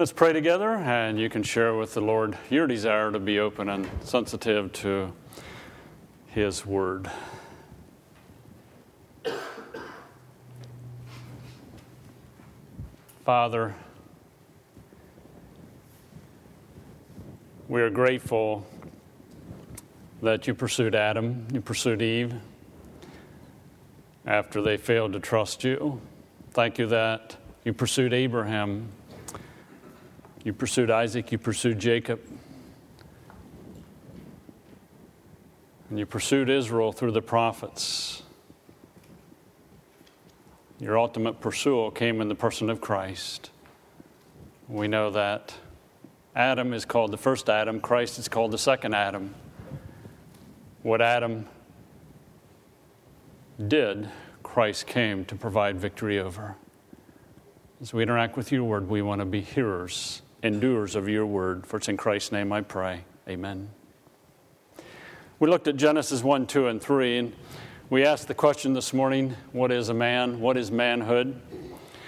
Let's 0.00 0.12
pray 0.12 0.32
together, 0.32 0.76
and 0.76 1.20
you 1.20 1.28
can 1.28 1.42
share 1.42 1.74
with 1.74 1.92
the 1.92 2.00
Lord 2.00 2.38
your 2.48 2.66
desire 2.66 3.12
to 3.12 3.18
be 3.18 3.38
open 3.38 3.68
and 3.68 3.86
sensitive 4.02 4.72
to 4.72 5.12
His 6.28 6.64
Word. 6.64 7.10
Father, 13.26 13.74
we 17.68 17.82
are 17.82 17.90
grateful 17.90 18.66
that 20.22 20.46
you 20.46 20.54
pursued 20.54 20.94
Adam, 20.94 21.46
you 21.52 21.60
pursued 21.60 22.00
Eve 22.00 22.32
after 24.24 24.62
they 24.62 24.78
failed 24.78 25.12
to 25.12 25.20
trust 25.20 25.62
you. 25.62 26.00
Thank 26.52 26.78
you 26.78 26.86
that 26.86 27.36
you 27.66 27.74
pursued 27.74 28.14
Abraham, 28.14 28.88
you 30.44 30.52
pursued 30.52 30.90
Isaac, 30.90 31.32
you 31.32 31.38
pursued 31.38 31.78
Jacob, 31.78 32.20
and 35.90 35.98
you 35.98 36.06
pursued 36.06 36.48
Israel 36.48 36.92
through 36.92 37.12
the 37.12 37.22
prophets. 37.22 38.22
Your 40.78 40.98
ultimate 40.98 41.40
pursuit 41.40 41.94
came 41.94 42.22
in 42.22 42.28
the 42.28 42.34
person 42.34 42.70
of 42.70 42.80
Christ. 42.80 43.50
We 44.68 44.88
know 44.88 45.10
that 45.10 45.54
Adam 46.34 46.72
is 46.72 46.86
called 46.86 47.10
the 47.10 47.18
first 47.18 47.50
Adam, 47.50 47.80
Christ 47.80 48.18
is 48.18 48.28
called 48.28 48.52
the 48.52 48.58
second 48.58 48.94
Adam. 48.94 49.34
What 50.82 51.02
Adam 51.02 51.46
did, 53.68 54.08
Christ 54.42 54.86
came 54.86 55.26
to 55.26 55.34
provide 55.34 55.76
victory 55.76 56.18
over. 56.18 56.56
As 57.82 57.92
we 57.92 58.02
interact 58.02 58.36
with 58.38 58.50
your 58.52 58.64
word, 58.64 58.88
we 58.88 59.02
want 59.02 59.20
to 59.20 59.26
be 59.26 59.42
hearers 59.42 60.22
and 60.42 60.60
doers 60.60 60.94
of 60.94 61.08
your 61.08 61.26
word. 61.26 61.66
For 61.66 61.76
it's 61.76 61.88
in 61.88 61.96
Christ's 61.96 62.32
name 62.32 62.52
I 62.52 62.62
pray. 62.62 63.04
Amen. 63.28 63.70
We 65.38 65.48
looked 65.48 65.68
at 65.68 65.76
Genesis 65.76 66.22
1, 66.22 66.46
2, 66.46 66.66
and 66.66 66.82
3, 66.82 67.18
and 67.18 67.32
we 67.88 68.04
asked 68.04 68.28
the 68.28 68.34
question 68.34 68.72
this 68.72 68.92
morning 68.92 69.36
what 69.52 69.72
is 69.72 69.88
a 69.88 69.94
man? 69.94 70.40
What 70.40 70.56
is 70.56 70.70
manhood? 70.70 71.40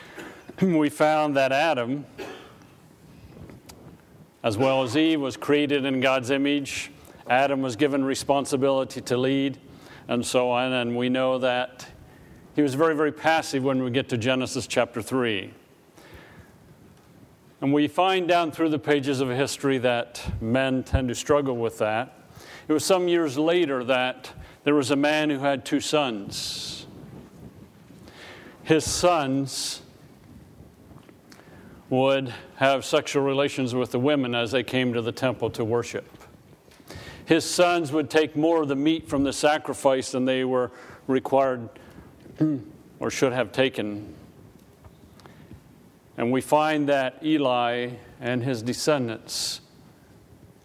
we 0.61 0.89
found 0.89 1.37
that 1.37 1.51
Adam, 1.51 2.05
as 4.43 4.57
well 4.57 4.83
as 4.83 4.97
Eve, 4.97 5.21
was 5.21 5.37
created 5.37 5.85
in 5.85 6.01
God's 6.01 6.31
image. 6.31 6.91
Adam 7.29 7.63
was 7.63 7.77
given 7.77 8.05
responsibility 8.05 9.01
to 9.01 9.17
lead, 9.17 9.59
and 10.09 10.25
so 10.25 10.51
on. 10.51 10.73
And 10.73 10.97
we 10.97 11.09
know 11.09 11.39
that 11.39 11.87
he 12.55 12.63
was 12.63 12.75
very, 12.75 12.95
very 12.95 13.13
passive 13.13 13.65
when 13.65 13.83
we 13.83 13.91
get 13.91 14.09
to 14.11 14.19
Genesis 14.19 14.67
chapter 14.67 15.01
3. 15.01 15.55
And 17.63 17.73
we 17.73 17.87
find 17.87 18.27
down 18.27 18.51
through 18.51 18.71
the 18.71 18.79
pages 18.81 19.21
of 19.21 19.29
history 19.29 19.79
that 19.79 20.21
men 20.43 20.83
tend 20.83 21.09
to 21.11 21.15
struggle 21.15 21.57
with 21.57 21.79
that. 21.79 22.19
It 22.67 22.73
was 22.73 22.85
some 22.85 23.07
years 23.07 23.39
later 23.39 23.85
that 23.85 24.33
there 24.65 24.75
was 24.75 24.91
a 24.91 24.97
man 24.97 25.31
who 25.31 25.39
had 25.39 25.65
two 25.65 25.79
sons. 25.79 26.89
His 28.65 28.85
sons 28.85 29.83
would 31.89 32.35
have 32.57 32.85
sexual 32.85 33.23
relations 33.23 33.77
with 33.77 33.93
the 33.93 34.01
women 34.01 34.35
as 34.35 34.51
they 34.51 34.65
came 34.65 34.93
to 34.95 35.01
the 35.01 35.13
temple 35.13 35.49
to 35.51 35.65
worship. 35.65 36.09
His 37.27 37.49
sons 37.49 37.93
would 37.93 38.11
take 38.11 38.35
more 38.35 38.63
of 38.63 38.69
the 38.69 38.77
meat 38.77 39.09
from 39.09 39.23
the 39.23 39.33
sacrifice 39.33 40.11
than 40.11 40.25
they 40.25 40.43
were 40.43 40.73
required 41.07 41.69
or 42.99 43.09
should 43.09 43.33
have 43.33 43.53
taken. 43.53 44.17
And 46.17 46.31
we 46.31 46.41
find 46.41 46.89
that 46.89 47.25
Eli 47.25 47.91
and 48.21 48.45
his 48.45 48.63
descendants 48.63 49.61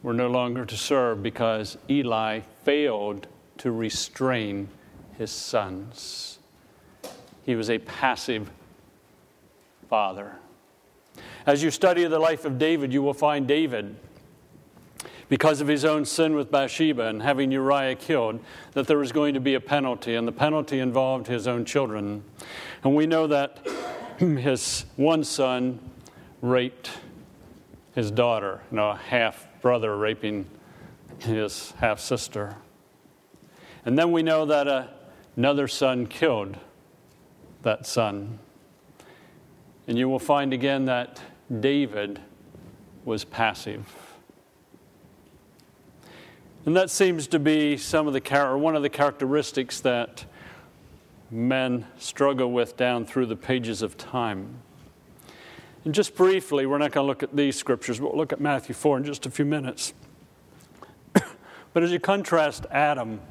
were 0.03 0.13
no 0.13 0.27
longer 0.27 0.65
to 0.65 0.77
serve 0.77 1.23
because 1.23 1.77
Eli 1.89 2.41
failed 2.63 3.27
to 3.57 3.71
restrain 3.71 4.67
his 5.17 5.31
sons. 5.31 6.39
He 7.43 7.55
was 7.55 7.69
a 7.69 7.79
passive 7.79 8.51
father. 9.89 10.35
As 11.45 11.63
you 11.63 11.71
study 11.71 12.05
the 12.05 12.19
life 12.19 12.45
of 12.45 12.59
David, 12.59 12.91
you 12.91 13.01
will 13.01 13.13
find 13.13 13.47
David, 13.47 13.95
because 15.29 15.59
of 15.61 15.67
his 15.67 15.83
own 15.83 16.05
sin 16.05 16.35
with 16.35 16.51
Bathsheba 16.51 17.07
and 17.07 17.21
having 17.21 17.51
Uriah 17.51 17.95
killed, 17.95 18.39
that 18.73 18.87
there 18.87 18.97
was 18.97 19.11
going 19.11 19.33
to 19.33 19.39
be 19.39 19.55
a 19.55 19.59
penalty, 19.59 20.15
and 20.15 20.27
the 20.27 20.31
penalty 20.31 20.79
involved 20.79 21.27
his 21.27 21.47
own 21.47 21.65
children. 21.65 22.23
And 22.83 22.95
we 22.95 23.07
know 23.07 23.27
that 23.27 23.65
his 24.17 24.85
one 24.95 25.23
son 25.23 25.79
raped 26.41 26.91
his 27.93 28.11
daughter, 28.11 28.61
you 28.71 28.77
know, 28.77 28.89
a 28.91 28.95
half 28.95 29.47
brother 29.61 29.95
raping 29.97 30.45
his 31.19 31.71
half 31.79 31.99
sister. 31.99 32.55
And 33.85 33.97
then 33.97 34.11
we 34.11 34.23
know 34.23 34.45
that 34.45 34.93
another 35.35 35.67
son 35.67 36.07
killed 36.07 36.57
that 37.63 37.85
son. 37.85 38.39
And 39.87 39.97
you 39.97 40.09
will 40.09 40.19
find 40.19 40.53
again 40.53 40.85
that 40.85 41.21
David 41.59 42.19
was 43.05 43.23
passive. 43.23 43.85
And 46.65 46.75
that 46.75 46.89
seems 46.89 47.27
to 47.27 47.39
be 47.39 47.77
some 47.77 48.07
of 48.07 48.13
the 48.13 48.37
or 48.37 48.57
one 48.57 48.75
of 48.75 48.83
the 48.83 48.89
characteristics 48.89 49.79
that 49.79 50.25
men 51.29 51.85
struggle 51.97 52.51
with 52.51 52.77
down 52.77 53.05
through 53.05 53.25
the 53.25 53.35
pages 53.35 53.81
of 53.81 53.97
time. 53.97 54.59
And 55.85 55.93
just 55.93 56.15
briefly, 56.15 56.65
we're 56.65 56.77
not 56.77 56.91
going 56.91 57.05
to 57.05 57.07
look 57.07 57.23
at 57.23 57.35
these 57.35 57.55
scriptures, 57.55 57.99
but 57.99 58.09
we'll 58.09 58.17
look 58.17 58.33
at 58.33 58.41
Matthew 58.41 58.75
4 58.75 58.97
in 58.97 59.03
just 59.03 59.25
a 59.25 59.31
few 59.31 59.45
minutes. 59.45 59.93
but 61.73 61.83
as 61.83 61.91
you 61.91 61.99
contrast 61.99 62.65
Adam 62.71 63.21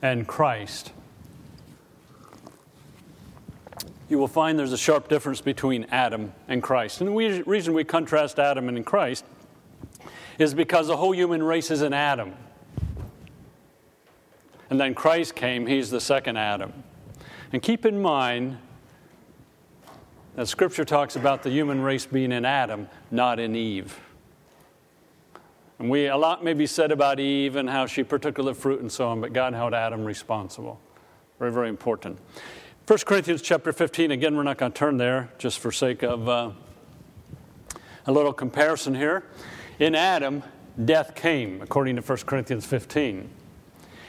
and 0.00 0.26
Christ, 0.26 0.92
you 4.08 4.18
will 4.18 4.28
find 4.28 4.58
there's 4.58 4.72
a 4.72 4.78
sharp 4.78 5.08
difference 5.08 5.40
between 5.40 5.84
Adam 5.90 6.32
and 6.48 6.62
Christ. 6.62 7.00
And 7.00 7.08
the 7.08 7.42
reason 7.46 7.72
we 7.72 7.84
contrast 7.84 8.38
Adam 8.38 8.68
and 8.68 8.84
Christ 8.84 9.24
is 10.38 10.54
because 10.54 10.88
the 10.88 10.96
whole 10.96 11.14
human 11.14 11.42
race 11.42 11.70
is 11.70 11.82
in 11.82 11.92
Adam. 11.92 12.34
And 14.72 14.80
then 14.80 14.94
Christ 14.94 15.34
came, 15.34 15.66
he's 15.66 15.90
the 15.90 16.00
second 16.00 16.38
Adam. 16.38 16.72
And 17.52 17.60
keep 17.60 17.84
in 17.84 18.00
mind 18.00 18.56
that 20.34 20.48
Scripture 20.48 20.86
talks 20.86 21.14
about 21.14 21.42
the 21.42 21.50
human 21.50 21.82
race 21.82 22.06
being 22.06 22.32
in 22.32 22.46
Adam, 22.46 22.88
not 23.10 23.38
in 23.38 23.54
Eve. 23.54 24.00
And 25.78 25.90
we, 25.90 26.06
a 26.06 26.16
lot 26.16 26.42
may 26.42 26.54
be 26.54 26.66
said 26.66 26.90
about 26.90 27.20
Eve 27.20 27.56
and 27.56 27.68
how 27.68 27.84
she 27.84 28.02
partook 28.02 28.38
of 28.38 28.46
the 28.46 28.54
fruit 28.54 28.80
and 28.80 28.90
so 28.90 29.08
on, 29.08 29.20
but 29.20 29.34
God 29.34 29.52
held 29.52 29.74
Adam 29.74 30.06
responsible. 30.06 30.80
Very, 31.38 31.52
very 31.52 31.68
important. 31.68 32.18
1 32.86 32.98
Corinthians 33.00 33.42
chapter 33.42 33.74
15, 33.74 34.10
again, 34.10 34.34
we're 34.34 34.42
not 34.42 34.56
going 34.56 34.72
to 34.72 34.78
turn 34.78 34.96
there 34.96 35.28
just 35.36 35.58
for 35.58 35.70
sake 35.70 36.02
of 36.02 36.26
uh, 36.30 36.50
a 38.06 38.10
little 38.10 38.32
comparison 38.32 38.94
here. 38.94 39.24
In 39.78 39.94
Adam, 39.94 40.42
death 40.82 41.14
came, 41.14 41.60
according 41.60 41.96
to 41.96 42.00
1 42.00 42.18
Corinthians 42.20 42.64
15. 42.64 43.28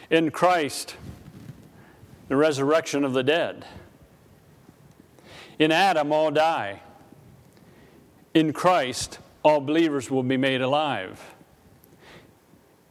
In 0.09 0.31
Christ, 0.31 0.95
the 2.27 2.35
resurrection 2.35 3.03
of 3.03 3.13
the 3.13 3.23
dead. 3.23 3.65
In 5.59 5.71
Adam, 5.71 6.11
all 6.11 6.31
die. 6.31 6.81
In 8.33 8.53
Christ, 8.53 9.19
all 9.43 9.61
believers 9.61 10.09
will 10.09 10.23
be 10.23 10.37
made 10.37 10.61
alive. 10.61 11.35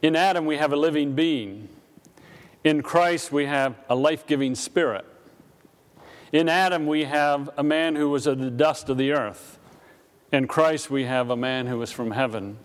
In 0.01 0.15
Adam, 0.15 0.45
we 0.45 0.57
have 0.57 0.73
a 0.73 0.75
living 0.75 1.13
being. 1.13 1.69
In 2.63 2.81
Christ, 2.81 3.31
we 3.31 3.45
have 3.45 3.75
a 3.89 3.95
life 3.95 4.25
giving 4.25 4.55
spirit. 4.55 5.05
In 6.31 6.49
Adam, 6.49 6.87
we 6.87 7.03
have 7.03 7.49
a 7.57 7.63
man 7.63 7.95
who 7.95 8.09
was 8.09 8.25
of 8.25 8.39
the 8.39 8.49
dust 8.49 8.89
of 8.89 8.97
the 8.97 9.11
earth. 9.11 9.59
In 10.31 10.47
Christ, 10.47 10.89
we 10.89 11.03
have 11.03 11.29
a 11.29 11.35
man 11.35 11.67
who 11.67 11.77
was 11.77 11.91
from 11.91 12.11
heaven. 12.11 12.57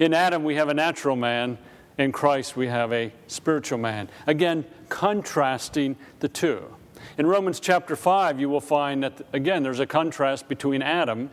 In 0.00 0.12
Adam, 0.12 0.42
we 0.42 0.56
have 0.56 0.68
a 0.68 0.74
natural 0.74 1.14
man. 1.16 1.58
In 1.98 2.12
Christ, 2.12 2.56
we 2.56 2.68
have 2.68 2.92
a 2.92 3.12
spiritual 3.26 3.78
man. 3.78 4.08
Again, 4.26 4.64
contrasting 4.88 5.96
the 6.20 6.28
two. 6.28 6.74
In 7.18 7.26
Romans 7.26 7.60
chapter 7.60 7.96
5, 7.96 8.40
you 8.40 8.48
will 8.48 8.60
find 8.60 9.02
that, 9.02 9.26
again, 9.32 9.62
there's 9.62 9.80
a 9.80 9.86
contrast 9.86 10.48
between 10.48 10.82
Adam 10.82 11.30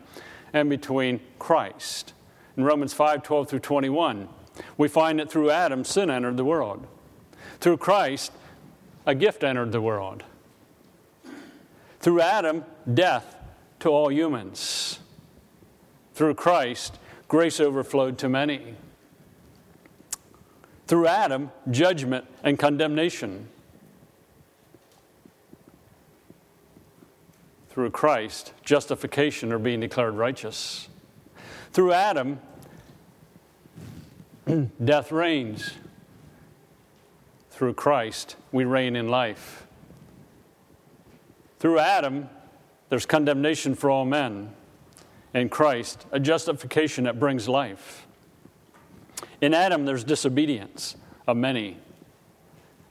and 0.51 0.69
between 0.69 1.21
Christ. 1.37 2.13
In 2.57 2.63
Romans 2.63 2.93
5 2.93 3.23
12 3.23 3.49
through 3.49 3.59
21, 3.59 4.27
we 4.77 4.87
find 4.87 5.19
that 5.19 5.31
through 5.31 5.49
Adam, 5.49 5.85
sin 5.85 6.09
entered 6.09 6.37
the 6.37 6.43
world. 6.43 6.85
Through 7.59 7.77
Christ, 7.77 8.31
a 9.05 9.15
gift 9.15 9.43
entered 9.43 9.71
the 9.71 9.81
world. 9.81 10.23
Through 11.99 12.21
Adam, 12.21 12.65
death 12.91 13.35
to 13.79 13.89
all 13.89 14.11
humans. 14.11 14.99
Through 16.13 16.35
Christ, 16.35 16.97
grace 17.27 17.59
overflowed 17.59 18.17
to 18.19 18.29
many. 18.29 18.75
Through 20.89 21.05
Adam, 21.05 21.51
judgment 21.69 22.25
and 22.43 22.57
condemnation. 22.57 23.47
Through 27.69 27.91
Christ, 27.91 28.53
justification 28.63 29.53
or 29.53 29.59
being 29.59 29.81
declared 29.81 30.15
righteous. 30.15 30.87
Through 31.73 31.93
Adam, 31.93 32.39
death 34.83 35.11
reigns. 35.11 35.73
Through 37.51 37.75
Christ, 37.75 38.35
we 38.51 38.65
reign 38.65 38.95
in 38.95 39.09
life. 39.09 39.67
Through 41.59 41.77
Adam, 41.77 42.31
there's 42.89 43.05
condemnation 43.05 43.75
for 43.75 43.91
all 43.91 44.05
men. 44.05 44.55
In 45.35 45.49
Christ, 45.49 46.07
a 46.11 46.19
justification 46.19 47.03
that 47.03 47.19
brings 47.19 47.47
life. 47.47 48.07
In 49.41 49.53
Adam, 49.53 49.85
there's 49.85 50.03
disobedience 50.03 50.95
of 51.27 51.37
many. 51.37 51.77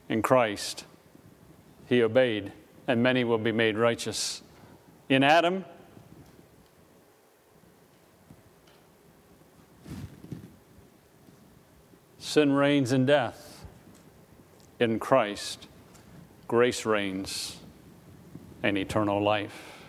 In 0.07 0.21
Christ, 0.21 0.85
he 1.87 2.01
obeyed, 2.01 2.51
and 2.87 3.03
many 3.03 3.23
will 3.23 3.37
be 3.37 3.51
made 3.51 3.77
righteous. 3.77 4.41
In 5.09 5.23
Adam, 5.23 5.65
sin 12.17 12.51
reigns 12.51 12.91
in 12.91 13.05
death. 13.05 13.65
In 14.79 14.97
Christ, 14.97 15.67
grace 16.47 16.85
reigns 16.85 17.57
and 18.63 18.77
eternal 18.77 19.21
life. 19.21 19.87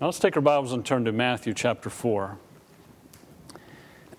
Now 0.00 0.08
let's 0.08 0.18
take 0.18 0.36
our 0.36 0.42
Bibles 0.42 0.72
and 0.72 0.84
turn 0.84 1.04
to 1.06 1.12
Matthew 1.12 1.54
chapter 1.54 1.88
4. 1.88 2.38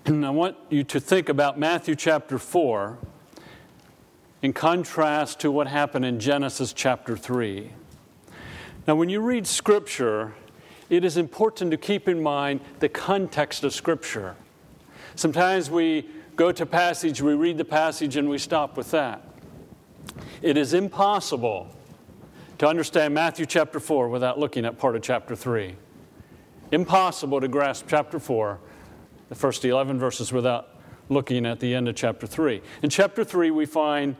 And 0.05 0.23
I 0.23 0.29
want 0.29 0.55
you 0.69 0.83
to 0.83 0.99
think 0.99 1.29
about 1.29 1.57
Matthew 1.57 1.95
chapter 1.95 2.37
4 2.37 2.99
in 4.43 4.53
contrast 4.53 5.39
to 5.39 5.49
what 5.49 5.65
happened 5.65 6.05
in 6.05 6.19
Genesis 6.19 6.73
chapter 6.73 7.17
3. 7.17 7.71
Now, 8.87 8.93
when 8.93 9.09
you 9.09 9.19
read 9.19 9.47
Scripture, 9.47 10.35
it 10.91 11.03
is 11.03 11.17
important 11.17 11.71
to 11.71 11.77
keep 11.77 12.07
in 12.07 12.21
mind 12.21 12.61
the 12.81 12.87
context 12.87 13.63
of 13.63 13.73
Scripture. 13.73 14.35
Sometimes 15.15 15.71
we 15.71 16.07
go 16.35 16.51
to 16.51 16.67
passage, 16.67 17.23
we 17.23 17.33
read 17.33 17.57
the 17.57 17.65
passage, 17.65 18.15
and 18.15 18.29
we 18.29 18.37
stop 18.37 18.77
with 18.77 18.91
that. 18.91 19.27
It 20.43 20.55
is 20.55 20.75
impossible 20.75 21.75
to 22.59 22.67
understand 22.67 23.15
Matthew 23.15 23.47
chapter 23.47 23.79
4 23.79 24.09
without 24.09 24.37
looking 24.37 24.65
at 24.65 24.77
part 24.77 24.95
of 24.95 25.01
chapter 25.01 25.35
3. 25.35 25.75
Impossible 26.71 27.41
to 27.41 27.47
grasp 27.47 27.85
chapter 27.87 28.19
4, 28.19 28.59
the 29.29 29.35
first 29.35 29.65
11 29.65 29.99
verses, 29.99 30.31
without 30.31 30.69
looking 31.09 31.45
at 31.45 31.59
the 31.59 31.73
end 31.73 31.87
of 31.87 31.95
chapter 31.95 32.27
3. 32.27 32.61
In 32.81 32.89
chapter 32.89 33.23
3, 33.23 33.51
we 33.51 33.65
find 33.65 34.15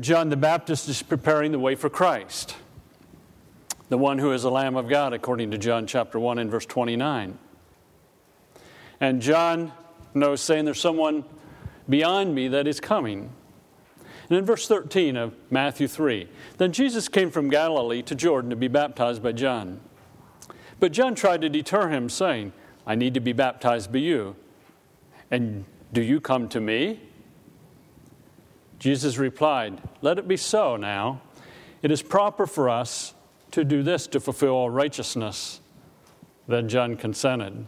John 0.00 0.28
the 0.28 0.36
Baptist 0.36 0.88
is 0.88 1.02
preparing 1.02 1.52
the 1.52 1.58
way 1.58 1.74
for 1.74 1.88
Christ, 1.88 2.56
the 3.88 3.98
one 3.98 4.18
who 4.18 4.32
is 4.32 4.42
the 4.42 4.50
Lamb 4.50 4.76
of 4.76 4.88
God, 4.88 5.12
according 5.12 5.50
to 5.52 5.58
John 5.58 5.86
chapter 5.86 6.18
1 6.18 6.38
and 6.38 6.50
verse 6.50 6.66
29. 6.66 7.38
And 9.00 9.22
John 9.22 9.72
knows, 10.14 10.40
saying, 10.40 10.64
There's 10.64 10.80
someone 10.80 11.24
beyond 11.88 12.34
me 12.34 12.48
that 12.48 12.66
is 12.66 12.80
coming. 12.80 13.32
And 14.28 14.38
in 14.38 14.44
verse 14.44 14.68
13 14.68 15.16
of 15.16 15.34
Matthew 15.50 15.88
3, 15.88 16.28
then 16.58 16.72
Jesus 16.72 17.08
came 17.08 17.30
from 17.30 17.48
Galilee 17.48 18.02
to 18.02 18.14
Jordan 18.14 18.50
to 18.50 18.56
be 18.56 18.68
baptized 18.68 19.22
by 19.22 19.32
John. 19.32 19.80
But 20.80 20.92
John 20.92 21.14
tried 21.14 21.40
to 21.42 21.48
deter 21.48 21.88
him, 21.88 22.08
saying, 22.08 22.52
I 22.88 22.94
need 22.94 23.14
to 23.14 23.20
be 23.20 23.34
baptized 23.34 23.92
by 23.92 23.98
you. 23.98 24.34
And 25.30 25.66
do 25.92 26.00
you 26.00 26.22
come 26.22 26.48
to 26.48 26.60
me? 26.60 27.00
Jesus 28.78 29.18
replied, 29.18 29.82
Let 30.00 30.18
it 30.18 30.26
be 30.26 30.38
so 30.38 30.76
now. 30.76 31.20
It 31.82 31.90
is 31.90 32.02
proper 32.02 32.46
for 32.46 32.70
us 32.70 33.12
to 33.50 33.62
do 33.62 33.82
this 33.82 34.06
to 34.08 34.20
fulfill 34.20 34.52
all 34.52 34.70
righteousness. 34.70 35.60
Then 36.48 36.68
John 36.68 36.96
consented. 36.96 37.66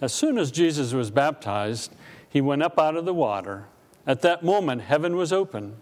As 0.00 0.14
soon 0.14 0.38
as 0.38 0.50
Jesus 0.50 0.94
was 0.94 1.10
baptized, 1.10 1.94
he 2.28 2.40
went 2.40 2.62
up 2.62 2.78
out 2.78 2.96
of 2.96 3.04
the 3.04 3.14
water. 3.14 3.66
At 4.06 4.22
that 4.22 4.42
moment, 4.42 4.82
heaven 4.82 5.14
was 5.14 5.30
open, 5.30 5.76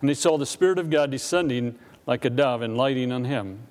and 0.00 0.08
he 0.08 0.14
saw 0.14 0.38
the 0.38 0.46
Spirit 0.46 0.78
of 0.78 0.90
God 0.90 1.10
descending 1.10 1.76
like 2.06 2.24
a 2.24 2.30
dove 2.30 2.62
and 2.62 2.76
lighting 2.76 3.10
on 3.10 3.24
him. 3.24 3.66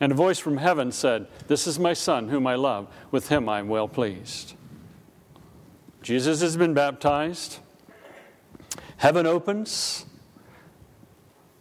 And 0.00 0.12
a 0.12 0.14
voice 0.14 0.38
from 0.38 0.56
heaven 0.56 0.90
said, 0.92 1.26
This 1.46 1.66
is 1.66 1.78
my 1.78 1.92
Son, 1.92 2.28
whom 2.28 2.46
I 2.46 2.54
love. 2.54 2.88
With 3.10 3.28
him 3.28 3.48
I 3.48 3.58
am 3.58 3.68
well 3.68 3.86
pleased. 3.86 4.54
Jesus 6.02 6.40
has 6.40 6.56
been 6.56 6.72
baptized. 6.72 7.58
Heaven 8.96 9.26
opens. 9.26 10.06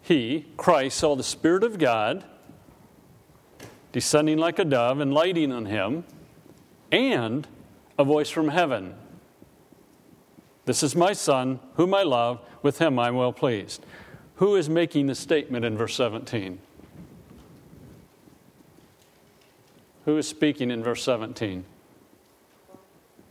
He, 0.02 0.48
Christ, 0.56 0.98
saw 0.98 1.16
the 1.16 1.24
Spirit 1.24 1.64
of 1.64 1.78
God 1.78 2.24
descending 3.92 4.38
like 4.38 4.60
a 4.60 4.66
dove 4.66 5.00
and 5.00 5.14
lighting 5.14 5.52
on 5.52 5.66
him, 5.66 6.06
and 6.92 7.48
a 7.98 8.04
voice 8.04 8.30
from 8.30 8.50
heaven 8.50 8.96
this 10.70 10.84
is 10.84 10.96
my 10.96 11.14
son, 11.14 11.60
whom 11.78 11.96
I 11.96 12.04
love, 12.04 12.42
with 12.62 12.78
him 12.78 13.00
I'm 13.00 13.16
well 13.16 13.34
pleased. 13.34 13.84
Who 14.36 14.56
is 14.56 14.70
making 14.70 15.08
the 15.08 15.16
statement 15.16 15.66
in 15.66 15.76
verse 15.76 15.96
17? 15.96 16.60
Who 20.10 20.18
is 20.18 20.28
speaking 20.28 20.72
in 20.72 20.82
verse 20.82 21.04
17? 21.04 21.64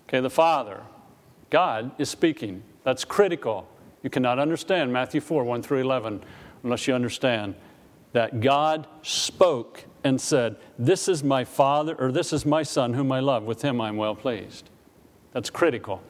Okay, 0.07 0.21
the 0.21 0.31
Father. 0.31 0.83
God 1.51 1.91
is 1.99 2.09
speaking. 2.09 2.63
That's 2.85 3.05
critical. 3.05 3.67
You 4.05 4.11
cannot 4.11 4.39
understand 4.39 4.93
Matthew 4.93 5.21
4 5.21 5.43
1 5.43 5.61
through 5.63 5.81
11 5.81 6.23
unless 6.63 6.87
you 6.87 6.95
understand 6.95 7.57
that 8.13 8.41
God 8.41 8.87
spoke 9.03 9.87
and 10.05 10.21
said, 10.21 10.55
This 10.79 11.09
is 11.09 11.25
my 11.25 11.43
Father, 11.43 11.97
or 11.97 12.13
this 12.13 12.33
is 12.33 12.47
my 12.47 12.63
Son, 12.63 12.95
whom 12.95 13.11
I 13.11 13.19
love. 13.19 13.43
With 13.43 13.63
him 13.63 13.81
I'm 13.81 13.97
well 13.97 14.15
pleased. 14.15 14.71
That's 15.33 15.51
critical. 15.51 16.01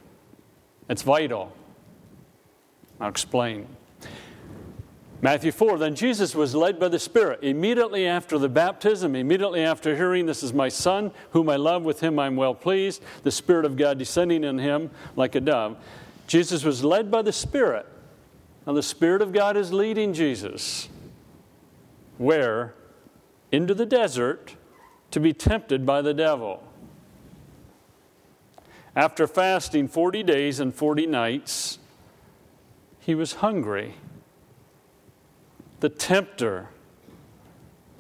It's 0.91 1.01
vital. 1.01 1.51
I'll 3.01 3.09
explain. 3.09 3.67
Matthew 5.21 5.51
4 5.51 5.79
Then 5.79 5.95
Jesus 5.95 6.35
was 6.35 6.55
led 6.55 6.79
by 6.79 6.89
the 6.89 6.99
Spirit 6.99 7.41
immediately 7.43 8.07
after 8.07 8.39
the 8.39 8.49
baptism, 8.49 9.17
immediately 9.17 9.63
after 9.63 9.97
hearing, 9.97 10.27
This 10.27 10.43
is 10.43 10.53
my 10.53 10.69
Son, 10.69 11.11
whom 11.31 11.49
I 11.49 11.57
love, 11.57 11.83
with 11.83 12.01
him 12.01 12.19
I'm 12.19 12.37
well 12.37 12.55
pleased, 12.55 13.03
the 13.25 13.31
Spirit 13.31 13.65
of 13.65 13.77
God 13.77 13.99
descending 13.99 14.45
on 14.45 14.59
him 14.59 14.91
like 15.17 15.35
a 15.35 15.41
dove. 15.41 15.77
Jesus 16.27 16.63
was 16.63 16.85
led 16.85 17.11
by 17.11 17.23
the 17.23 17.33
Spirit. 17.33 17.87
Now, 18.67 18.75
the 18.75 18.83
Spirit 18.83 19.23
of 19.23 19.33
God 19.33 19.57
is 19.57 19.73
leading 19.73 20.13
Jesus. 20.13 20.89
Where? 22.19 22.75
Into 23.51 23.75
the 23.75 23.87
desert 23.87 24.55
to 25.11 25.21
be 25.21 25.33
tempted 25.33 25.87
by 25.87 26.03
the 26.03 26.13
devil. 26.13 26.63
After 28.95 29.27
fasting 29.27 29.89
40 29.89 30.23
days 30.23 30.61
and 30.61 30.75
40 30.75 31.07
nights, 31.07 31.79
he 33.01 33.15
was 33.15 33.35
hungry. 33.35 33.95
The 35.81 35.89
tempter, 35.89 36.69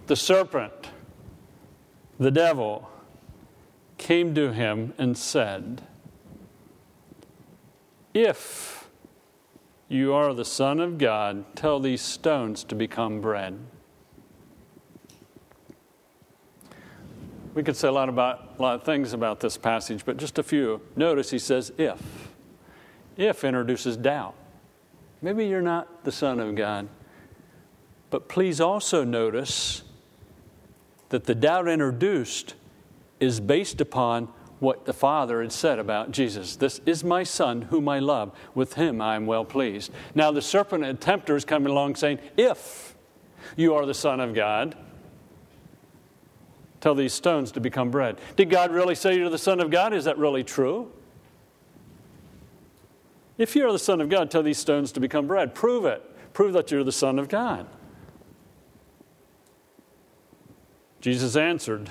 the 0.07 0.17
serpent, 0.17 0.89
the 2.19 2.31
devil 2.31 2.91
came 3.99 4.35
to 4.35 4.53
him 4.53 4.95
and 4.99 5.17
said, 5.17 5.83
If 8.15 8.89
you 9.89 10.13
are 10.13 10.35
the 10.35 10.45
Son 10.45 10.81
of 10.81 10.99
God, 10.99 11.45
tell 11.55 11.79
these 11.79 12.03
stones 12.03 12.65
to 12.65 12.75
become 12.75 13.21
bread. 13.21 13.59
We 17.55 17.63
could 17.63 17.77
say 17.77 17.89
a 17.89 17.93
lot 17.93 18.09
about 18.09 18.55
a 18.59 18.63
lot 18.63 18.75
of 18.77 18.85
things 18.85 19.13
about 19.13 19.41
this 19.41 19.57
passage, 19.57 20.05
but 20.05 20.17
just 20.17 20.39
a 20.39 20.43
few. 20.43 20.81
Notice 20.95 21.31
he 21.31 21.39
says 21.39 21.73
if. 21.79 22.01
If 23.17 23.43
introduces 23.45 23.97
doubt. 23.97 24.35
Maybe 25.23 25.47
you're 25.47 25.63
not 25.63 26.05
the 26.05 26.13
Son 26.13 26.39
of 26.39 26.55
God. 26.55 26.89
But 28.11 28.29
please 28.29 28.61
also 28.61 29.05
notice 29.05 29.83
that 31.11 31.25
the 31.25 31.35
doubt 31.35 31.69
introduced 31.69 32.55
is 33.21 33.41
based 33.41 33.81
upon 33.81 34.29
what 34.61 34.87
the 34.87 34.93
Father 34.93 35.41
had 35.41 35.53
said 35.53 35.79
about 35.79 36.11
Jesus. 36.11 36.57
This 36.57 36.81
is 36.85 37.05
my 37.05 37.23
Son 37.23 37.63
whom 37.63 37.89
I 37.89 37.99
love. 38.01 38.33
With 38.55 38.75
him 38.75 39.01
I 39.01 39.15
am 39.15 39.27
well 39.27 39.45
pleased. 39.45 39.93
Now 40.15 40.33
the 40.33 40.43
serpent 40.43 40.85
and 40.85 41.01
tempter 41.01 41.37
is 41.37 41.45
coming 41.45 41.71
along 41.71 41.95
saying, 41.97 42.19
If 42.37 42.97
you 43.57 43.75
are 43.75 43.87
the 43.87 43.95
Son 43.95 44.21
of 44.21 44.35
God, 44.35 44.75
Tell 46.81 46.95
these 46.95 47.13
stones 47.13 47.51
to 47.53 47.61
become 47.61 47.91
bread. 47.91 48.19
Did 48.37 48.51
God 48.51 48.71
really 48.71 48.95
say 48.95 49.17
you're 49.17 49.31
the 49.31 49.39
Son 49.39 49.61
of 49.61 49.71
God? 49.71 49.93
Is 49.93 50.05
that 50.05 50.17
really 50.17 50.45
true? 50.45 50.91
If 53.37 53.57
you're 53.57 53.73
the 53.73 53.79
Son 53.79 54.01
of 54.01 54.09
God, 54.09 54.31
tell 54.31 54.43
these 54.43 54.59
stones 54.59 54.93
to 54.93 55.01
become 55.01 55.27
bread. 55.27 55.55
Prove 55.55 55.85
it. 55.85 56.03
Prove 56.33 56.53
that 56.53 56.71
you're 56.71 56.85
the 56.85 56.93
Son 56.93 57.19
of 57.19 57.29
God. 57.29 57.67
Jesus 61.01 61.37
answered, 61.37 61.91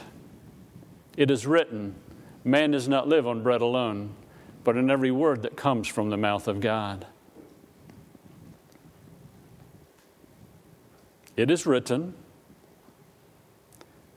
It 1.15 1.31
is 1.31 1.47
written, 1.47 1.95
Man 2.43 2.71
does 2.71 2.87
not 2.87 3.07
live 3.07 3.25
on 3.25 3.43
bread 3.43 3.61
alone, 3.61 4.15
but 4.63 4.75
in 4.77 4.89
every 4.89 5.11
word 5.11 5.43
that 5.43 5.55
comes 5.55 5.87
from 5.87 6.09
the 6.09 6.17
mouth 6.17 6.47
of 6.47 6.59
God. 6.59 7.05
It 11.37 11.51
is 11.51 11.65
written, 11.65 12.15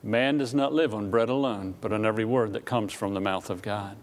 Man 0.03 0.39
does 0.39 0.53
not 0.53 0.73
live 0.73 0.93
on 0.93 1.11
bread 1.11 1.29
alone, 1.29 1.75
but 1.79 1.93
on 1.93 2.05
every 2.05 2.25
word 2.25 2.53
that 2.53 2.65
comes 2.65 2.91
from 2.91 3.13
the 3.13 3.21
mouth 3.21 3.49
of 3.49 3.61
God. 3.61 3.95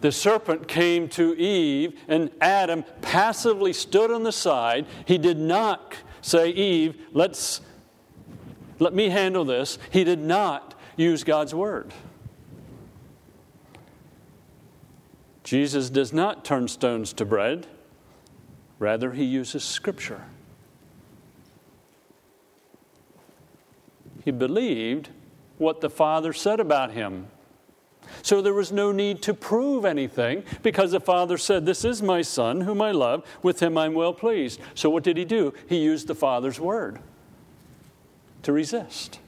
The 0.00 0.12
serpent 0.12 0.68
came 0.68 1.08
to 1.10 1.34
Eve, 1.36 1.98
and 2.08 2.30
Adam 2.40 2.84
passively 3.02 3.72
stood 3.72 4.10
on 4.10 4.22
the 4.22 4.32
side. 4.32 4.86
He 5.04 5.18
did 5.18 5.38
not 5.38 5.96
say, 6.22 6.50
Eve, 6.50 6.96
let's 7.12 7.60
let 8.78 8.94
me 8.94 9.08
handle 9.08 9.44
this. 9.44 9.78
He 9.90 10.04
did 10.04 10.20
not 10.20 10.74
use 10.96 11.24
God's 11.24 11.54
word. 11.54 11.92
Jesus 15.44 15.88
does 15.88 16.12
not 16.12 16.44
turn 16.44 16.68
stones 16.68 17.12
to 17.14 17.24
bread, 17.24 17.66
rather, 18.78 19.12
he 19.12 19.24
uses 19.24 19.64
scripture. 19.64 20.24
He 24.24 24.30
believed 24.30 25.08
what 25.56 25.80
the 25.80 25.88
Father 25.88 26.34
said 26.34 26.60
about 26.60 26.90
him. 26.90 27.28
So 28.22 28.42
there 28.42 28.52
was 28.52 28.72
no 28.72 28.92
need 28.92 29.22
to 29.22 29.34
prove 29.34 29.84
anything 29.84 30.44
because 30.62 30.92
the 30.92 31.00
Father 31.00 31.38
said, 31.38 31.64
This 31.64 31.84
is 31.84 32.02
my 32.02 32.20
Son, 32.20 32.60
whom 32.60 32.82
I 32.82 32.90
love, 32.90 33.24
with 33.42 33.60
him 33.60 33.78
I'm 33.78 33.94
well 33.94 34.12
pleased. 34.12 34.60
So 34.74 34.90
what 34.90 35.02
did 35.02 35.16
he 35.16 35.24
do? 35.24 35.54
He 35.66 35.78
used 35.78 36.08
the 36.08 36.14
Father's 36.14 36.60
word 36.60 37.00
to 38.48 38.52
resist. 38.54 39.18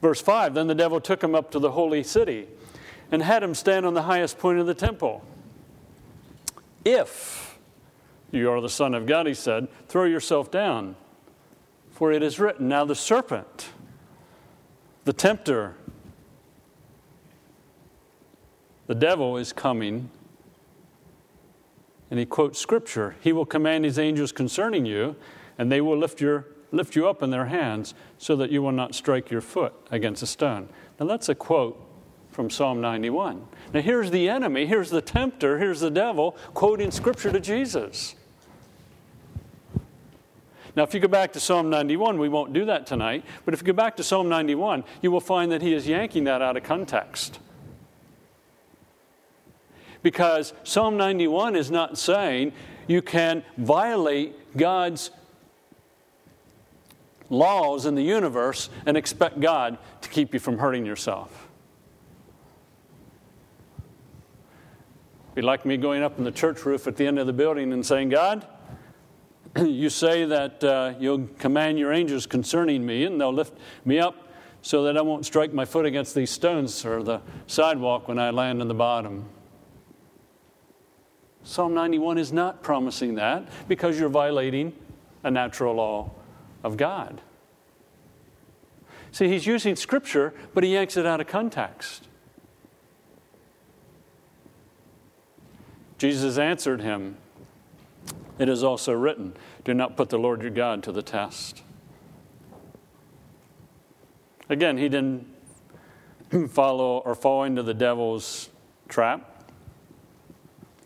Verse 0.00 0.20
5 0.20 0.52
Then 0.52 0.66
the 0.66 0.74
devil 0.74 1.00
took 1.00 1.22
him 1.22 1.32
up 1.32 1.52
to 1.52 1.60
the 1.60 1.70
holy 1.70 2.02
city 2.02 2.48
and 3.12 3.22
had 3.22 3.40
him 3.40 3.54
stand 3.54 3.86
on 3.86 3.94
the 3.94 4.02
highest 4.02 4.36
point 4.36 4.58
of 4.58 4.66
the 4.66 4.74
temple. 4.74 5.22
If 6.84 7.60
you 8.32 8.50
are 8.50 8.60
the 8.60 8.68
Son 8.68 8.94
of 8.94 9.06
God, 9.06 9.28
he 9.28 9.34
said, 9.34 9.68
throw 9.86 10.06
yourself 10.06 10.50
down, 10.50 10.96
for 11.92 12.10
it 12.10 12.20
is 12.20 12.40
written. 12.40 12.66
Now 12.66 12.84
the 12.84 12.96
serpent, 12.96 13.68
the 15.04 15.12
tempter, 15.12 15.76
the 18.88 18.96
devil 18.96 19.36
is 19.36 19.52
coming, 19.52 20.10
and 22.10 22.18
he 22.18 22.26
quotes 22.26 22.58
scripture. 22.58 23.14
He 23.20 23.32
will 23.32 23.46
command 23.46 23.84
his 23.84 24.00
angels 24.00 24.32
concerning 24.32 24.84
you, 24.84 25.14
and 25.58 25.70
they 25.70 25.80
will 25.80 25.96
lift, 25.96 26.20
your, 26.20 26.46
lift 26.72 26.96
you 26.96 27.08
up 27.08 27.22
in 27.22 27.30
their 27.30 27.46
hands 27.46 27.94
so 28.18 28.34
that 28.36 28.50
you 28.50 28.62
will 28.62 28.72
not 28.72 28.94
strike 28.94 29.30
your 29.30 29.40
foot 29.40 29.74
against 29.90 30.22
a 30.22 30.26
stone. 30.26 30.68
Now 30.98 31.06
that's 31.06 31.28
a 31.28 31.34
quote 31.34 31.80
from 32.32 32.50
Psalm 32.50 32.80
91. 32.80 33.46
Now, 33.74 33.80
here's 33.80 34.10
the 34.10 34.28
enemy, 34.28 34.66
here's 34.66 34.90
the 34.90 35.02
tempter, 35.02 35.58
here's 35.58 35.80
the 35.80 35.90
devil 35.90 36.32
quoting 36.54 36.90
scripture 36.90 37.30
to 37.30 37.40
Jesus. 37.40 38.14
Now, 40.74 40.84
if 40.84 40.94
you 40.94 41.00
go 41.00 41.08
back 41.08 41.34
to 41.34 41.40
Psalm 41.40 41.68
91, 41.68 42.18
we 42.18 42.30
won't 42.30 42.54
do 42.54 42.64
that 42.64 42.86
tonight, 42.86 43.24
but 43.44 43.52
if 43.52 43.60
you 43.60 43.66
go 43.66 43.74
back 43.74 43.96
to 43.96 44.02
Psalm 44.02 44.30
91, 44.30 44.84
you 45.02 45.10
will 45.10 45.20
find 45.20 45.52
that 45.52 45.60
he 45.60 45.74
is 45.74 45.86
yanking 45.86 46.24
that 46.24 46.40
out 46.40 46.56
of 46.56 46.62
context. 46.62 47.38
Because 50.02 50.54
Psalm 50.64 50.96
91 50.96 51.54
is 51.54 51.70
not 51.70 51.98
saying 51.98 52.52
you 52.88 53.02
can 53.02 53.44
violate 53.58 54.56
God's 54.56 55.10
laws 57.32 57.86
in 57.86 57.94
the 57.94 58.02
universe 58.02 58.68
and 58.86 58.96
expect 58.96 59.40
God 59.40 59.78
to 60.02 60.08
keep 60.08 60.34
you 60.34 60.38
from 60.38 60.58
hurting 60.58 60.84
yourself. 60.84 61.48
Be 65.34 65.40
like 65.40 65.64
me 65.64 65.78
going 65.78 66.02
up 66.02 66.18
in 66.18 66.24
the 66.24 66.30
church 66.30 66.64
roof 66.66 66.86
at 66.86 66.96
the 66.96 67.06
end 67.06 67.18
of 67.18 67.26
the 67.26 67.32
building 67.32 67.72
and 67.72 67.84
saying, 67.84 68.10
God, 68.10 68.46
you 69.56 69.88
say 69.88 70.26
that 70.26 70.62
uh, 70.62 70.92
you'll 71.00 71.26
command 71.38 71.78
your 71.78 71.90
angels 71.90 72.26
concerning 72.26 72.84
me, 72.84 73.04
and 73.04 73.18
they'll 73.18 73.32
lift 73.32 73.54
me 73.86 73.98
up 73.98 74.28
so 74.60 74.84
that 74.84 74.98
I 74.98 75.00
won't 75.00 75.24
strike 75.24 75.54
my 75.54 75.64
foot 75.64 75.86
against 75.86 76.14
these 76.14 76.30
stones 76.30 76.84
or 76.84 77.02
the 77.02 77.22
sidewalk 77.46 78.08
when 78.08 78.18
I 78.18 78.28
land 78.30 78.60
on 78.60 78.68
the 78.68 78.74
bottom. 78.74 79.24
Psalm 81.44 81.72
91 81.72 82.18
is 82.18 82.32
not 82.32 82.62
promising 82.62 83.14
that 83.14 83.48
because 83.68 83.98
you're 83.98 84.10
violating 84.10 84.74
a 85.24 85.30
natural 85.30 85.74
law 85.74 86.10
of 86.62 86.76
God. 86.76 87.20
See, 89.10 89.28
he's 89.28 89.46
using 89.46 89.76
scripture, 89.76 90.32
but 90.54 90.64
he 90.64 90.72
yanks 90.72 90.96
it 90.96 91.06
out 91.06 91.20
of 91.20 91.26
context. 91.26 92.08
Jesus 95.98 96.38
answered 96.38 96.80
him, 96.80 97.16
It 98.38 98.48
is 98.48 98.64
also 98.64 98.92
written, 98.92 99.34
Do 99.64 99.74
not 99.74 99.96
put 99.96 100.08
the 100.08 100.18
Lord 100.18 100.42
your 100.42 100.50
God 100.50 100.82
to 100.84 100.92
the 100.92 101.02
test. 101.02 101.62
Again, 104.48 104.78
he 104.78 104.88
didn't 104.88 105.26
follow 106.50 106.98
or 106.98 107.14
fall 107.14 107.44
into 107.44 107.62
the 107.62 107.74
devil's 107.74 108.48
trap. 108.88 109.44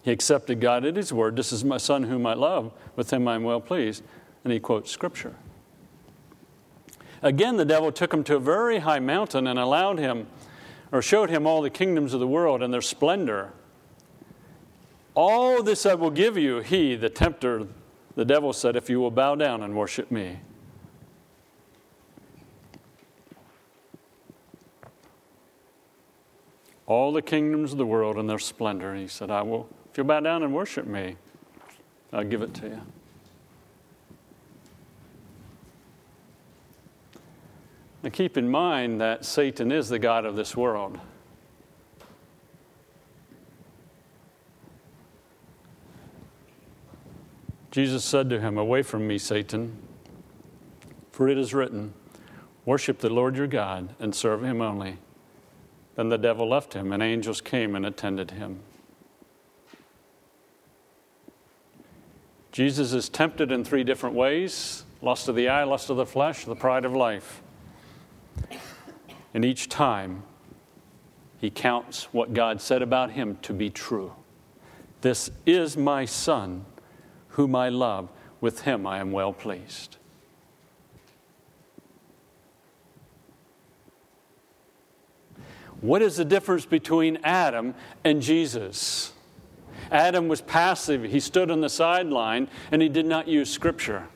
He 0.03 0.11
accepted 0.11 0.61
God 0.61 0.85
at 0.85 0.97
his 0.97 1.13
word. 1.13 1.37
This 1.37 1.53
is 1.53 1.65
my 1.65 1.79
son 1.79 2.05
whom 2.05 2.27
I 2.27 2.35
love. 2.35 2.73
With 2.95 3.13
him 3.13 3.27
I 3.27 3.37
am 3.37 3.43
well 3.43 3.61
pleased. 3.61 4.03
And 4.45 4.53
he 4.53 4.61
quotes 4.61 4.91
scripture. 4.91 5.35
Again, 7.23 7.57
the 7.57 7.65
devil 7.65 7.91
took 7.91 8.13
him 8.13 8.23
to 8.25 8.37
a 8.37 8.41
very 8.41 8.79
high 8.79 8.99
mountain 9.01 9.47
and 9.47 9.59
allowed 9.59 9.99
him, 9.99 10.27
or 10.93 11.03
showed 11.03 11.31
him 11.31 11.47
all 11.47 11.63
the 11.63 11.71
kingdoms 11.71 12.15
of 12.15 12.21
the 12.21 12.27
world 12.27 12.63
and 12.63 12.73
their 12.73 12.83
splendor. 12.83 13.53
All 15.15 15.63
this 15.63 15.87
I 15.87 15.95
will 15.95 16.11
give 16.11 16.37
you, 16.37 16.59
he, 16.61 16.95
the 16.95 17.09
tempter, 17.09 17.67
the 18.15 18.25
devil 18.25 18.53
said, 18.53 18.77
if 18.77 18.91
you 18.91 19.01
will 19.01 19.11
bow 19.11 19.35
down 19.35 19.63
and 19.63 19.75
worship 19.75 20.11
me. 20.11 20.41
All 26.87 27.13
the 27.13 27.23
kingdoms 27.23 27.73
of 27.73 27.79
the 27.79 27.87
world 27.87 28.17
and 28.17 28.31
their 28.31 28.39
splendor. 28.39 28.93
And 28.93 29.01
he 29.01 29.09
said, 29.09 29.31
I 29.31 29.43
will, 29.43 29.69
if 29.91 29.99
you 29.99 30.05
bow 30.05 30.21
down 30.21 30.43
and 30.43 30.55
worship 30.55 30.87
me, 30.87 31.17
I'll 32.13 32.25
give 32.25 32.43
it 32.43 32.55
to 32.55 32.69
you. 32.69 32.83
Now 38.07 38.11
keep 38.11 38.37
in 38.37 38.49
mind 38.49 39.01
that 39.01 39.25
Satan 39.25 39.73
is 39.73 39.89
the 39.89 39.99
God 39.99 40.25
of 40.25 40.37
this 40.37 40.57
world. 40.57 41.01
Jesus 47.73 48.05
said 48.05 48.31
to 48.31 48.39
him, 48.39 48.59
Away 48.59 48.83
from 48.83 49.09
me, 49.09 49.19
Satan, 49.19 49.77
for 51.11 51.29
it 51.29 51.37
is 51.37 51.53
written, 51.53 51.95
Worship 52.65 53.01
the 53.01 53.11
Lord 53.11 53.37
your 53.37 53.49
God 53.49 53.93
and 53.99 54.15
serve 54.15 54.45
him 54.45 54.63
only. 54.63 54.99
Then 55.97 56.09
the 56.09 56.17
devil 56.17 56.49
left 56.49 56.75
him, 56.75 56.93
and 56.93 57.03
angels 57.03 57.41
came 57.41 57.75
and 57.75 57.85
attended 57.85 58.31
him. 58.31 58.61
Jesus 62.53 62.93
is 62.93 63.09
tempted 63.09 63.51
in 63.51 63.65
three 63.65 63.83
different 63.83 64.15
ways 64.15 64.85
lust 65.03 65.27
of 65.27 65.35
the 65.35 65.49
eye, 65.49 65.65
lust 65.65 65.91
of 65.91 65.97
the 65.97 66.07
flesh, 66.07 66.45
the 66.45 66.55
pride 66.55 66.85
of 66.85 66.95
life. 66.95 67.43
And 69.35 69.45
each 69.45 69.69
time, 69.69 70.23
he 71.39 71.51
counts 71.51 72.05
what 72.13 72.33
God 72.33 72.61
said 72.61 72.83
about 72.83 73.11
him 73.11 73.39
to 73.43 73.53
be 73.53 73.71
true. 73.71 74.13
This 75.03 75.31
is 75.45 75.77
my 75.77 76.05
son 76.05 76.65
whom 77.29 77.55
I 77.55 77.69
love, 77.69 78.09
with 78.41 78.63
him 78.63 78.87
I 78.87 78.99
am 78.99 79.13
well 79.13 79.33
pleased. 79.33 79.99
What 85.81 86.01
is 86.01 86.17
the 86.17 86.25
difference 86.25 86.65
between 86.65 87.19
Adam 87.23 87.75
and 88.03 88.23
Jesus? 88.23 89.13
Adam 89.91 90.27
was 90.29 90.41
passive, 90.41 91.05
he 91.05 91.21
stood 91.21 91.51
on 91.51 91.61
the 91.61 91.69
sideline, 91.69 92.49
and 92.73 92.81
he 92.81 92.89
did 92.89 93.07
not 93.07 93.29
use 93.29 93.51
Scripture. 93.51 94.09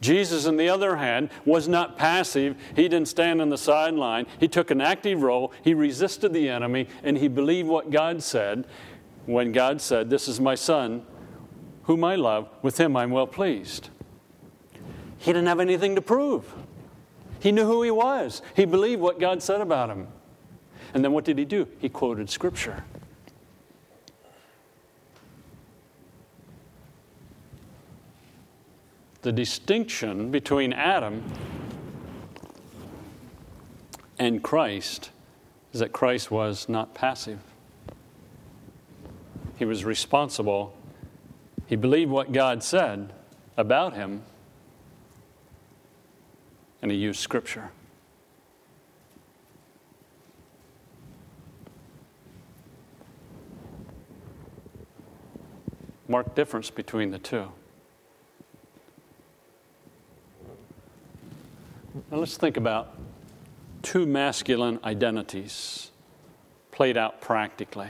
Jesus, 0.00 0.46
on 0.46 0.56
the 0.56 0.68
other 0.68 0.96
hand, 0.96 1.30
was 1.44 1.68
not 1.68 1.96
passive. 1.96 2.56
He 2.74 2.82
didn't 2.82 3.08
stand 3.08 3.40
on 3.40 3.48
the 3.48 3.58
sideline. 3.58 4.26
He 4.38 4.48
took 4.48 4.70
an 4.70 4.80
active 4.80 5.22
role. 5.22 5.52
He 5.62 5.74
resisted 5.74 6.32
the 6.32 6.48
enemy, 6.48 6.88
and 7.02 7.16
he 7.16 7.28
believed 7.28 7.68
what 7.68 7.90
God 7.90 8.22
said 8.22 8.66
when 9.26 9.52
God 9.52 9.80
said, 9.80 10.10
This 10.10 10.28
is 10.28 10.40
my 10.40 10.54
son, 10.54 11.04
whom 11.84 12.04
I 12.04 12.16
love, 12.16 12.48
with 12.62 12.78
him 12.78 12.96
I'm 12.96 13.10
well 13.10 13.26
pleased. 13.26 13.90
He 15.18 15.32
didn't 15.32 15.48
have 15.48 15.60
anything 15.60 15.94
to 15.94 16.02
prove. 16.02 16.52
He 17.40 17.52
knew 17.52 17.64
who 17.64 17.82
he 17.82 17.90
was, 17.90 18.42
he 18.54 18.64
believed 18.64 19.00
what 19.00 19.20
God 19.20 19.42
said 19.42 19.60
about 19.60 19.90
him. 19.90 20.08
And 20.94 21.04
then 21.04 21.12
what 21.12 21.24
did 21.24 21.38
he 21.38 21.44
do? 21.44 21.68
He 21.78 21.88
quoted 21.88 22.30
scripture. 22.30 22.84
The 29.26 29.32
distinction 29.32 30.30
between 30.30 30.72
Adam 30.72 31.20
and 34.20 34.40
Christ 34.40 35.10
is 35.72 35.80
that 35.80 35.92
Christ 35.92 36.30
was 36.30 36.68
not 36.68 36.94
passive. 36.94 37.40
He 39.56 39.64
was 39.64 39.84
responsible. 39.84 40.76
He 41.66 41.74
believed 41.74 42.08
what 42.08 42.30
God 42.30 42.62
said, 42.62 43.12
about 43.56 43.94
him, 43.94 44.22
and 46.80 46.92
he 46.92 46.96
used 46.96 47.18
Scripture. 47.18 47.72
Marked 56.06 56.36
difference 56.36 56.70
between 56.70 57.10
the 57.10 57.18
two. 57.18 57.48
Now 62.08 62.18
let's 62.18 62.36
think 62.36 62.56
about 62.56 62.96
two 63.82 64.06
masculine 64.06 64.78
identities 64.84 65.90
played 66.70 66.96
out 66.96 67.20
practically. 67.20 67.88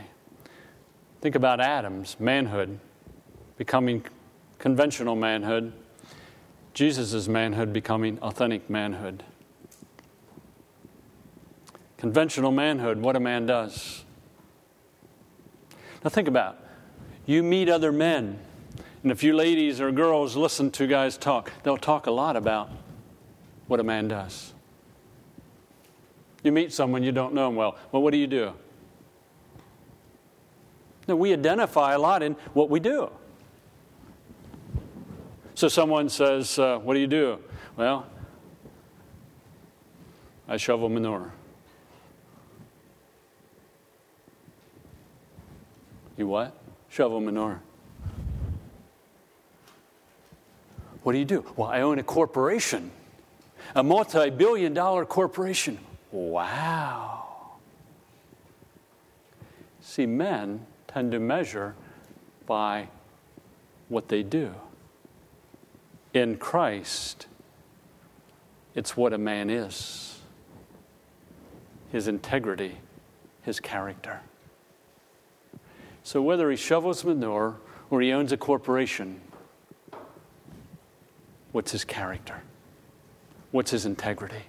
Think 1.21 1.35
about 1.35 1.61
Adam's 1.61 2.19
manhood 2.19 2.79
becoming 3.59 4.05
conventional 4.59 5.17
manhood, 5.17 5.75
Jesus' 6.73 7.29
manhood 7.29 7.75
becoming 7.75 8.19
authentic 8.21 8.71
manhood. 8.71 9.23
Conventional 11.99 12.53
manhood, 12.53 13.03
what 13.03 13.17
a 13.17 13.21
man 13.21 13.45
does. 13.45 14.05
Now 16.03 16.09
think 16.09 16.27
about 16.27 16.59
you 17.27 17.43
meet 17.43 17.69
other 17.69 17.93
men, 17.93 18.39
and 19.03 19.13
if 19.13 19.23
you 19.23 19.35
ladies 19.37 19.79
or 19.79 19.93
girls 19.93 20.37
listen 20.37 20.71
to 20.71 20.87
guys 20.87 21.19
talk, 21.19 21.53
they'll 21.65 21.77
talk 21.77 22.07
a 22.07 22.11
lot 22.11 22.35
about 22.35 22.71
what 23.67 23.81
a 23.81 23.83
man 23.83 24.09
does. 24.09 24.53
You 26.43 26.53
meet 26.53 26.73
someone 26.73 27.03
you 27.03 27.13
don't 27.13 27.35
know 27.35 27.49
him 27.49 27.57
well. 27.57 27.77
Well, 27.91 28.03
what 28.03 28.13
do 28.13 28.19
you 28.19 28.27
do? 28.27 28.53
Now, 31.09 31.17
we 31.17 31.33
identify 31.33 31.95
a 31.95 31.99
lot 31.99 32.23
in 32.23 32.35
what 32.53 32.69
we 32.71 32.81
do. 32.81 33.11
So 35.55 35.69
someone 35.69 36.09
says, 36.09 36.59
uh, 36.59 36.79
What 36.79 36.95
do 36.95 37.01
you 37.01 37.07
do? 37.07 37.39
Well, 37.77 38.07
I 40.49 40.57
shovel 40.57 40.89
manure. 40.89 41.33
You 46.17 46.27
what? 46.27 46.57
Shovel 46.89 47.21
manure. 47.21 47.61
What 51.03 51.13
do 51.13 51.19
you 51.19 51.25
do? 51.25 51.45
Well, 51.57 51.69
I 51.69 51.83
own 51.83 51.99
a 51.99 52.03
corporation, 52.03 52.91
a 53.75 53.83
multi 53.83 54.31
billion 54.31 54.75
dollar 54.75 55.05
corporation. 55.05 55.79
Wow. 56.13 57.27
See, 59.81 60.07
men 60.07 60.67
tend 60.89 61.13
to 61.13 61.19
measure 61.21 61.75
by 62.47 62.89
what 63.89 64.09
they 64.09 64.23
do. 64.23 64.55
In 66.13 66.37
Christ, 66.37 67.27
it's 68.75 68.97
what 68.97 69.13
a 69.13 69.19
man 69.19 69.51
is 69.51 70.21
his 71.93 72.09
integrity, 72.09 72.77
his 73.43 73.61
character. 73.61 74.21
So, 76.03 76.21
whether 76.21 76.51
he 76.51 76.57
shovels 76.57 77.05
manure 77.05 77.57
or 77.91 78.01
he 78.01 78.13
owns 78.13 78.33
a 78.33 78.37
corporation, 78.37 79.21
what's 81.53 81.73
his 81.73 81.85
character? 81.85 82.43
What's 83.57 83.71
his 83.71 83.87
integrity? 83.87 84.45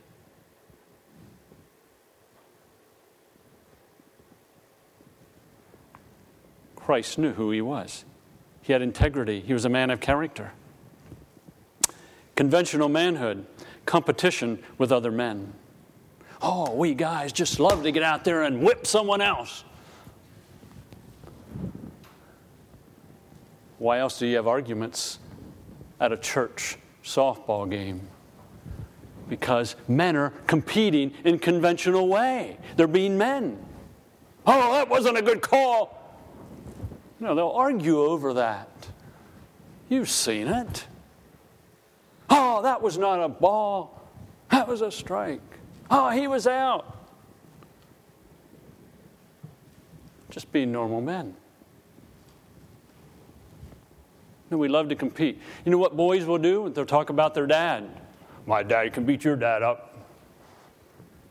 Christ 6.76 7.18
knew 7.18 7.32
who 7.32 7.52
he 7.52 7.62
was. 7.62 8.04
He 8.62 8.74
had 8.74 8.82
integrity, 8.82 9.40
he 9.40 9.54
was 9.54 9.64
a 9.64 9.70
man 9.70 9.92
of 9.92 10.02
character. 10.02 10.52
Conventional 12.36 12.90
manhood, 12.90 13.46
competition 13.86 14.62
with 14.78 14.92
other 14.92 15.14
men. 15.14 15.54
Oh, 16.42 16.76
we 16.76 16.94
guys 16.94 17.32
just 17.32 17.62
love 17.62 17.84
to 17.84 17.94
get 17.94 18.04
out 18.04 18.26
there 18.26 18.44
and 18.44 18.62
whip 18.62 18.86
someone 18.86 19.22
else. 19.22 19.64
Why 23.78 24.00
else 24.00 24.20
do 24.20 24.28
you 24.28 24.36
have 24.36 24.48
arguments 24.48 25.20
at 25.98 26.12
a 26.12 26.18
church 26.18 26.78
softball 27.06 27.72
game? 27.72 28.10
Because 29.30 29.76
men 29.88 30.16
are 30.16 30.30
competing 30.48 31.14
in 31.26 31.40
conventional 31.40 32.08
way. 32.08 32.58
They're 32.76 32.88
being 32.88 33.18
men. 33.18 33.64
Oh, 34.46 34.74
that 34.74 34.88
wasn't 34.88 35.18
a 35.18 35.22
good 35.22 35.42
call. 35.42 35.94
No, 37.20 37.36
they'll 37.36 37.50
argue 37.50 38.00
over 38.00 38.34
that. 38.36 38.70
You've 39.90 40.10
seen 40.10 40.48
it. 40.48 40.86
Oh, 42.30 42.62
that 42.62 42.82
was 42.82 42.98
not 42.98 43.22
a 43.22 43.30
ball. 43.30 44.02
That 44.52 44.68
was 44.68 44.82
a 44.82 44.92
strike. 44.92 45.42
Oh, 45.90 46.10
he 46.10 46.28
was 46.28 46.48
out. 46.48 46.98
Just 50.30 50.52
be 50.52 50.66
normal 50.66 51.02
men. 51.02 51.36
And 54.50 54.60
we 54.60 54.68
love 54.68 54.90
to 54.90 54.96
compete. 54.96 55.42
You 55.66 55.72
know 55.72 55.78
what 55.78 55.98
boys 55.98 56.26
will 56.26 56.38
do? 56.38 56.70
They'll 56.70 56.86
talk 56.86 57.10
about 57.10 57.34
their 57.34 57.48
dad. 57.48 57.90
My 58.48 58.64
dad 58.64 58.94
can 58.94 59.04
beat 59.04 59.26
your 59.26 59.36
dad 59.36 59.62
up. 59.62 59.98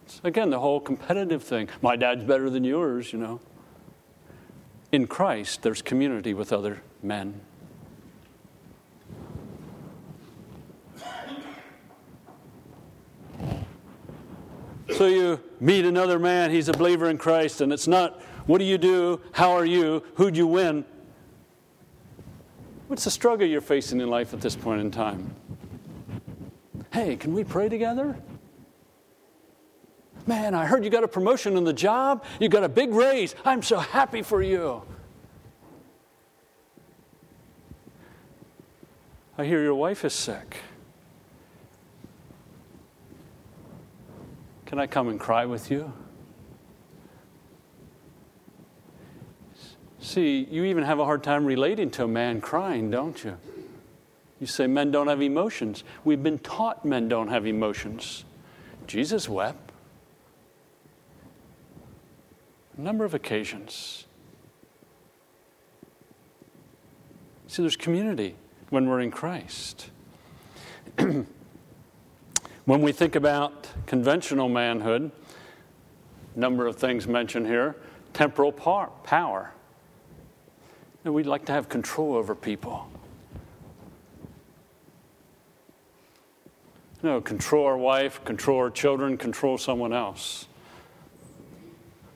It's, 0.05 0.21
again, 0.23 0.51
the 0.51 0.61
whole 0.61 0.79
competitive 0.79 1.43
thing. 1.43 1.71
My 1.81 1.97
dad's 1.97 2.23
better 2.23 2.51
than 2.51 2.63
yours, 2.63 3.11
you 3.13 3.19
know. 3.19 3.41
In 4.93 5.07
Christ, 5.07 5.63
there's 5.63 5.81
community 5.81 6.35
with 6.35 6.53
other 6.53 6.83
men. 7.03 7.41
So 14.93 15.07
you 15.07 15.41
meet 15.59 15.85
another 15.85 16.19
man, 16.19 16.51
he's 16.51 16.69
a 16.69 16.73
believer 16.73 17.11
in 17.11 17.19
Christ, 17.19 17.61
and 17.61 17.73
it's 17.73 17.89
not, 17.89 18.21
what 18.47 18.59
do 18.59 18.65
you 18.65 18.79
do? 18.79 19.21
How 19.33 19.53
are 19.53 19.65
you? 19.65 20.03
Who'd 20.15 20.37
you 20.37 20.47
win? 20.47 20.85
What's 22.89 23.05
the 23.05 23.11
struggle 23.11 23.47
you're 23.47 23.61
facing 23.61 24.01
in 24.01 24.09
life 24.09 24.33
at 24.33 24.41
this 24.41 24.55
point 24.55 24.81
in 24.81 24.91
time? 24.91 25.35
Hey, 26.97 27.15
can 27.15 27.35
we 27.35 27.45
pray 27.45 27.69
together? 27.69 28.17
Man, 30.27 30.55
I 30.55 30.65
heard 30.65 30.83
you 30.83 30.89
got 30.89 31.05
a 31.05 31.09
promotion 31.09 31.59
in 31.59 31.63
the 31.63 31.73
job. 31.75 32.25
You 32.41 32.49
got 32.49 32.65
a 32.65 32.71
big 32.71 32.95
raise. 32.95 33.35
I'm 33.45 33.63
so 33.63 33.79
happy 33.79 34.23
for 34.23 34.41
you. 34.41 34.83
I 39.37 39.45
hear 39.45 39.63
your 39.63 39.75
wife 39.75 40.07
is 40.07 40.15
sick. 40.15 40.57
Can 44.65 44.79
I 44.79 44.87
come 44.87 45.09
and 45.09 45.21
cry 45.21 45.45
with 45.45 45.71
you? 45.71 45.93
See, 50.01 50.49
you 50.51 50.65
even 50.65 50.83
have 50.83 50.99
a 50.99 51.05
hard 51.05 51.23
time 51.23 51.45
relating 51.45 51.91
to 51.91 52.05
a 52.05 52.09
man 52.09 52.41
crying, 52.41 52.91
don't 52.91 53.23
you? 53.23 53.37
You 54.41 54.47
say 54.47 54.67
men 54.67 54.91
don't 54.91 55.09
have 55.09 55.23
emotions. 55.23 55.85
We've 56.05 56.23
been 56.23 56.39
taught 56.39 56.85
men 56.85 57.09
don't 57.09 57.29
have 57.29 57.47
emotions. 57.47 58.25
Jesus 58.87 59.29
wept. 59.29 59.73
A 62.77 62.81
number 62.81 63.05
of 63.05 63.15
occasions. 63.15 64.05
See, 67.47 67.63
there's 67.63 67.77
community 67.77 68.37
when 68.69 68.89
we're 68.89 69.01
in 69.01 69.11
Christ. 69.11 69.91
when 70.99 71.27
we 72.67 72.93
think 72.93 73.17
about 73.17 73.69
conventional 73.87 74.49
manhood, 74.49 75.11
number 76.35 76.67
of 76.67 76.77
things 76.77 77.09
mentioned 77.09 77.47
here 77.47 77.77
temporal 78.13 78.53
par- 78.53 78.91
power. 79.05 79.53
And 81.05 81.15
we'd 81.15 81.27
like 81.27 81.45
to 81.47 81.53
have 81.53 81.69
control 81.69 82.15
over 82.15 82.35
people. 82.35 82.89
You 87.03 87.11
know, 87.11 87.21
control 87.21 87.67
our 87.67 87.77
wife, 87.77 88.25
control 88.25 88.59
our 88.59 88.71
children, 88.71 89.19
control 89.19 89.59
someone 89.59 89.93
else. 89.93 90.47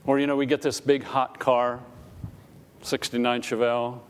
Or, 0.07 0.19
you 0.19 0.27
know, 0.27 0.37
we 0.37 0.47
get 0.47 0.63
this 0.63 0.81
big 0.81 1.03
hot 1.03 1.39
car, 1.39 1.81
69 2.83 3.43
Chevelle. 3.43 4.01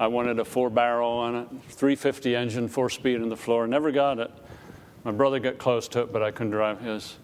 I 0.00 0.06
wanted 0.06 0.38
a 0.38 0.44
four 0.44 0.70
barrel 0.70 1.10
on 1.10 1.34
it, 1.34 1.48
350 1.68 2.34
engine, 2.34 2.68
four 2.68 2.88
speed 2.88 3.16
in 3.16 3.28
the 3.28 3.36
floor. 3.36 3.66
Never 3.66 3.90
got 3.90 4.18
it. 4.18 4.30
My 5.04 5.12
brother 5.12 5.38
got 5.38 5.58
close 5.58 5.86
to 5.88 6.00
it, 6.00 6.12
but 6.12 6.22
I 6.22 6.30
couldn't 6.30 6.50
drive 6.50 6.80
his. 6.80 7.16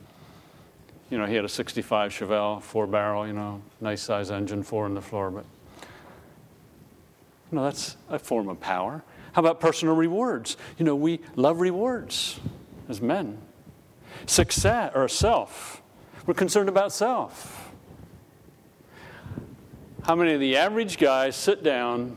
You 1.09 1.19
know, 1.19 1.27
he 1.27 1.35
had 1.35 1.45
a 1.45 1.49
65 1.49 2.13
Chevelle, 2.13 2.63
four 2.63 2.87
barrel, 2.87 3.27
you 3.27 3.33
know, 3.33 3.63
nice 3.81 4.03
size 4.03 4.31
engine, 4.31 4.63
four 4.63 4.87
in 4.87 4.95
the 4.95 5.03
floor. 5.03 5.31
But, 5.31 5.45
you 7.51 7.57
know, 7.57 7.65
that's 7.65 7.97
a 8.11 8.19
form 8.19 8.49
of 8.49 8.61
power. 8.61 9.03
How 9.33 9.41
about 9.41 9.61
personal 9.61 9.97
rewards? 9.97 10.59
You 10.79 10.85
know, 10.85 10.95
we 10.95 11.21
love 11.37 11.61
rewards 11.61 12.39
as 12.89 13.01
men. 13.01 13.39
Success 14.27 14.93
or 14.95 15.09
self. 15.09 15.83
We're 16.27 16.35
concerned 16.35 16.69
about 16.69 16.93
self. 16.93 17.73
How 20.05 20.15
many 20.15 20.35
of 20.35 20.41
the 20.41 20.57
average 20.57 20.99
guys 20.99 21.37
sit 21.37 21.63
down 21.63 22.17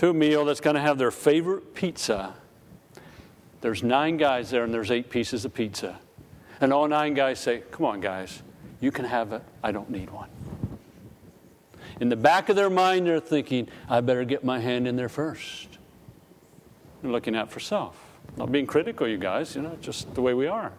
to 0.00 0.08
a 0.08 0.14
meal 0.14 0.46
that's 0.46 0.60
going 0.62 0.76
to 0.76 0.80
have 0.80 0.96
their 0.96 1.10
favorite 1.10 1.74
pizza. 1.74 2.34
There's 3.60 3.82
nine 3.82 4.16
guys 4.16 4.48
there, 4.48 4.64
and 4.64 4.72
there's 4.72 4.90
eight 4.90 5.10
pieces 5.10 5.44
of 5.44 5.52
pizza. 5.52 5.98
And 6.58 6.72
all 6.72 6.88
nine 6.88 7.12
guys 7.12 7.38
say, 7.38 7.62
Come 7.70 7.84
on, 7.84 8.00
guys, 8.00 8.42
you 8.80 8.90
can 8.92 9.04
have 9.04 9.34
it. 9.34 9.42
I 9.62 9.72
don't 9.72 9.90
need 9.90 10.08
one. 10.08 10.30
In 12.00 12.08
the 12.08 12.16
back 12.16 12.48
of 12.48 12.56
their 12.56 12.70
mind, 12.70 13.06
they're 13.06 13.20
thinking, 13.20 13.68
I 13.90 14.00
better 14.00 14.24
get 14.24 14.42
my 14.42 14.58
hand 14.58 14.88
in 14.88 14.96
there 14.96 15.10
first. 15.10 15.68
They're 17.02 17.10
looking 17.10 17.36
out 17.36 17.50
for 17.50 17.60
self. 17.60 17.96
Not 18.36 18.52
being 18.52 18.66
critical, 18.66 19.08
you 19.08 19.18
guys, 19.18 19.56
you 19.56 19.62
know, 19.62 19.76
just 19.80 20.14
the 20.14 20.22
way 20.22 20.34
we 20.34 20.46
are. 20.46 20.72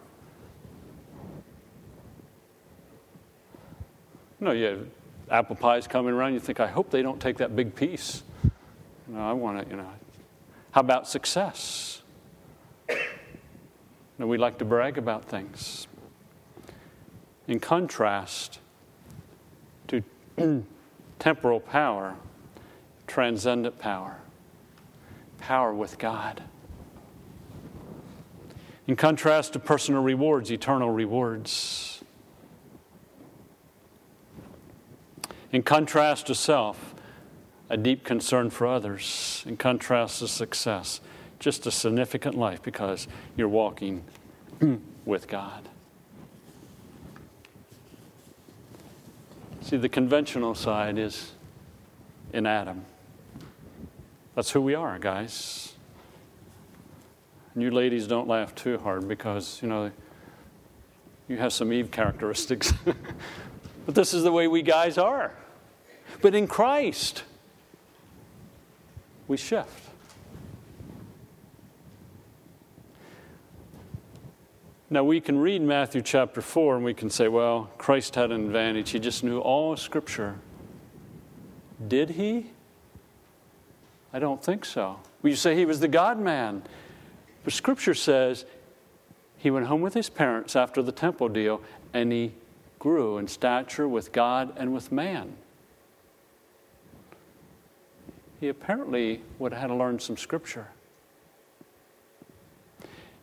You 4.40 4.46
know, 4.46 4.52
you 4.52 4.64
have 4.64 4.86
apple 5.30 5.56
pies 5.56 5.86
coming 5.86 6.14
around, 6.14 6.34
you 6.34 6.40
think, 6.40 6.60
I 6.60 6.66
hope 6.66 6.90
they 6.90 7.02
don't 7.02 7.20
take 7.20 7.38
that 7.38 7.54
big 7.54 7.74
piece. 7.74 8.22
You 8.44 9.14
know, 9.14 9.28
I 9.28 9.32
want 9.32 9.58
it, 9.58 9.68
you 9.70 9.76
know. 9.76 9.88
How 10.72 10.80
about 10.80 11.06
success? 11.06 12.02
You 12.88 12.96
know, 14.18 14.26
we 14.26 14.38
like 14.38 14.58
to 14.58 14.64
brag 14.64 14.98
about 14.98 15.24
things. 15.24 15.86
In 17.48 17.60
contrast 17.60 18.58
to 19.88 20.02
temporal 21.18 21.60
power, 21.60 22.16
transcendent 23.06 23.78
power, 23.78 24.18
power 25.42 25.74
with 25.74 25.98
God. 25.98 26.42
In 28.86 28.96
contrast 28.96 29.52
to 29.52 29.58
personal 29.58 30.02
rewards, 30.02 30.50
eternal 30.50 30.90
rewards. 30.90 32.02
In 35.50 35.62
contrast 35.62 36.28
to 36.28 36.34
self, 36.34 36.94
a 37.68 37.76
deep 37.76 38.04
concern 38.04 38.50
for 38.50 38.66
others. 38.66 39.44
In 39.46 39.56
contrast 39.56 40.20
to 40.20 40.28
success, 40.28 41.00
just 41.38 41.66
a 41.66 41.70
significant 41.70 42.36
life 42.36 42.62
because 42.62 43.08
you're 43.36 43.48
walking 43.48 44.04
with 45.04 45.26
God. 45.26 45.68
See, 49.60 49.76
the 49.76 49.88
conventional 49.88 50.54
side 50.54 50.98
is 50.98 51.32
in 52.32 52.46
Adam. 52.46 52.84
That's 54.34 54.50
who 54.50 54.60
we 54.60 54.74
are, 54.74 54.98
guys. 54.98 55.74
And 57.54 57.62
you 57.62 57.70
ladies 57.70 58.06
don't 58.06 58.26
laugh 58.26 58.54
too 58.54 58.78
hard 58.78 59.06
because, 59.06 59.60
you 59.60 59.68
know, 59.68 59.90
you 61.28 61.36
have 61.36 61.52
some 61.52 61.72
Eve 61.72 61.90
characteristics. 61.90 62.72
but 63.86 63.94
this 63.94 64.14
is 64.14 64.22
the 64.22 64.32
way 64.32 64.48
we 64.48 64.62
guys 64.62 64.96
are. 64.96 65.32
But 66.22 66.34
in 66.34 66.46
Christ, 66.46 67.24
we 69.28 69.36
shift. 69.36 69.68
Now, 74.88 75.04
we 75.04 75.22
can 75.22 75.38
read 75.38 75.62
Matthew 75.62 76.02
chapter 76.02 76.42
4 76.42 76.76
and 76.76 76.84
we 76.84 76.92
can 76.92 77.08
say, 77.08 77.26
well, 77.28 77.70
Christ 77.78 78.14
had 78.14 78.30
an 78.30 78.44
advantage. 78.44 78.90
He 78.90 78.98
just 78.98 79.24
knew 79.24 79.40
all 79.40 79.74
Scripture. 79.74 80.36
Did 81.88 82.10
he? 82.10 82.50
I 84.12 84.18
don't 84.18 84.42
think 84.42 84.64
so. 84.64 84.98
Well, 85.22 85.30
you 85.30 85.36
say 85.36 85.56
he 85.56 85.64
was 85.64 85.80
the 85.80 85.88
God 85.88 86.18
man. 86.18 86.62
But 87.44 87.52
Scripture 87.52 87.94
says 87.94 88.44
he 89.38 89.50
went 89.50 89.66
home 89.66 89.80
with 89.80 89.94
his 89.94 90.08
parents 90.08 90.54
after 90.54 90.82
the 90.82 90.92
temple 90.92 91.28
deal 91.28 91.60
and 91.92 92.12
he 92.12 92.32
grew 92.78 93.18
in 93.18 93.28
stature 93.28 93.88
with 93.88 94.12
God 94.12 94.52
and 94.56 94.72
with 94.74 94.92
man. 94.92 95.34
He 98.40 98.48
apparently 98.48 99.22
would 99.38 99.52
have 99.52 99.62
had 99.62 99.66
to 99.68 99.74
learn 99.74 100.00
some 100.00 100.16
Scripture 100.16 100.68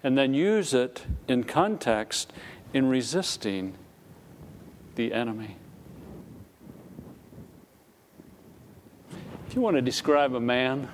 and 0.03 0.17
then 0.17 0.33
use 0.33 0.73
it 0.73 1.03
in 1.27 1.43
context 1.43 2.31
in 2.73 2.87
resisting 2.87 3.75
the 4.95 5.13
enemy. 5.13 5.57
If 9.49 9.55
you 9.55 9.61
want 9.61 9.77
to 9.77 9.81
describe 9.81 10.35
a 10.35 10.39
man 10.39 10.87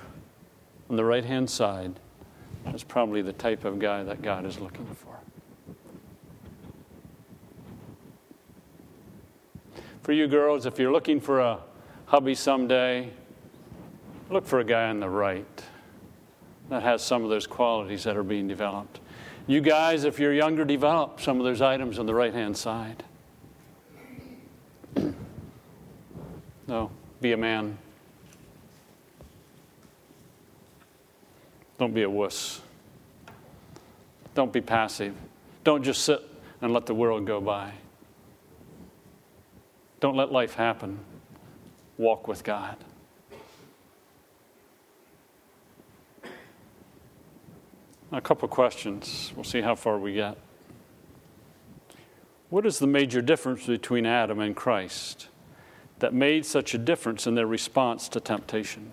on 0.88 0.96
the 0.96 1.04
right 1.04 1.26
hand 1.26 1.50
side, 1.50 2.00
that's 2.64 2.82
probably 2.82 3.20
the 3.20 3.34
type 3.34 3.66
of 3.66 3.78
guy 3.78 4.02
that 4.02 4.22
God 4.22 4.46
is 4.46 4.58
looking 4.58 4.86
for. 4.94 5.14
For 10.00 10.12
you 10.12 10.26
girls, 10.26 10.64
if 10.64 10.78
you're 10.78 10.90
looking 10.90 11.20
for 11.20 11.40
a 11.40 11.58
hubby 12.06 12.34
someday, 12.34 13.10
look 14.30 14.46
for 14.46 14.60
a 14.60 14.64
guy 14.64 14.88
on 14.88 15.00
the 15.00 15.10
right 15.10 15.62
that 16.70 16.82
has 16.82 17.02
some 17.02 17.24
of 17.24 17.28
those 17.28 17.46
qualities 17.46 18.04
that 18.04 18.16
are 18.16 18.22
being 18.22 18.48
developed. 18.48 19.00
You 19.46 19.60
guys, 19.60 20.04
if 20.04 20.18
you're 20.18 20.32
younger, 20.32 20.64
develop 20.64 21.20
some 21.20 21.38
of 21.38 21.44
those 21.44 21.60
items 21.60 21.98
on 21.98 22.06
the 22.06 22.14
right 22.14 22.32
hand 22.32 22.56
side. 22.56 23.04
no, 26.66 26.90
be 27.20 27.32
a 27.32 27.36
man. 27.36 27.76
Don't 31.78 31.92
be 31.92 32.02
a 32.02 32.10
wuss. 32.10 32.60
Don't 34.34 34.52
be 34.52 34.60
passive. 34.60 35.14
Don't 35.64 35.82
just 35.82 36.02
sit 36.04 36.20
and 36.60 36.72
let 36.72 36.86
the 36.86 36.94
world 36.94 37.26
go 37.26 37.40
by. 37.40 37.72
Don't 40.00 40.16
let 40.16 40.30
life 40.30 40.54
happen. 40.54 40.98
Walk 41.98 42.28
with 42.28 42.44
God. 42.44 42.76
A 48.12 48.20
couple 48.20 48.46
questions. 48.48 49.32
We'll 49.34 49.44
see 49.44 49.60
how 49.60 49.74
far 49.74 49.98
we 49.98 50.14
get. 50.14 50.38
What 52.50 52.64
is 52.64 52.78
the 52.78 52.86
major 52.86 53.20
difference 53.20 53.66
between 53.66 54.06
Adam 54.06 54.38
and 54.38 54.54
Christ 54.54 55.28
that 55.98 56.14
made 56.14 56.46
such 56.46 56.74
a 56.74 56.78
difference 56.78 57.26
in 57.26 57.34
their 57.34 57.46
response 57.46 58.08
to 58.10 58.20
temptation? 58.20 58.92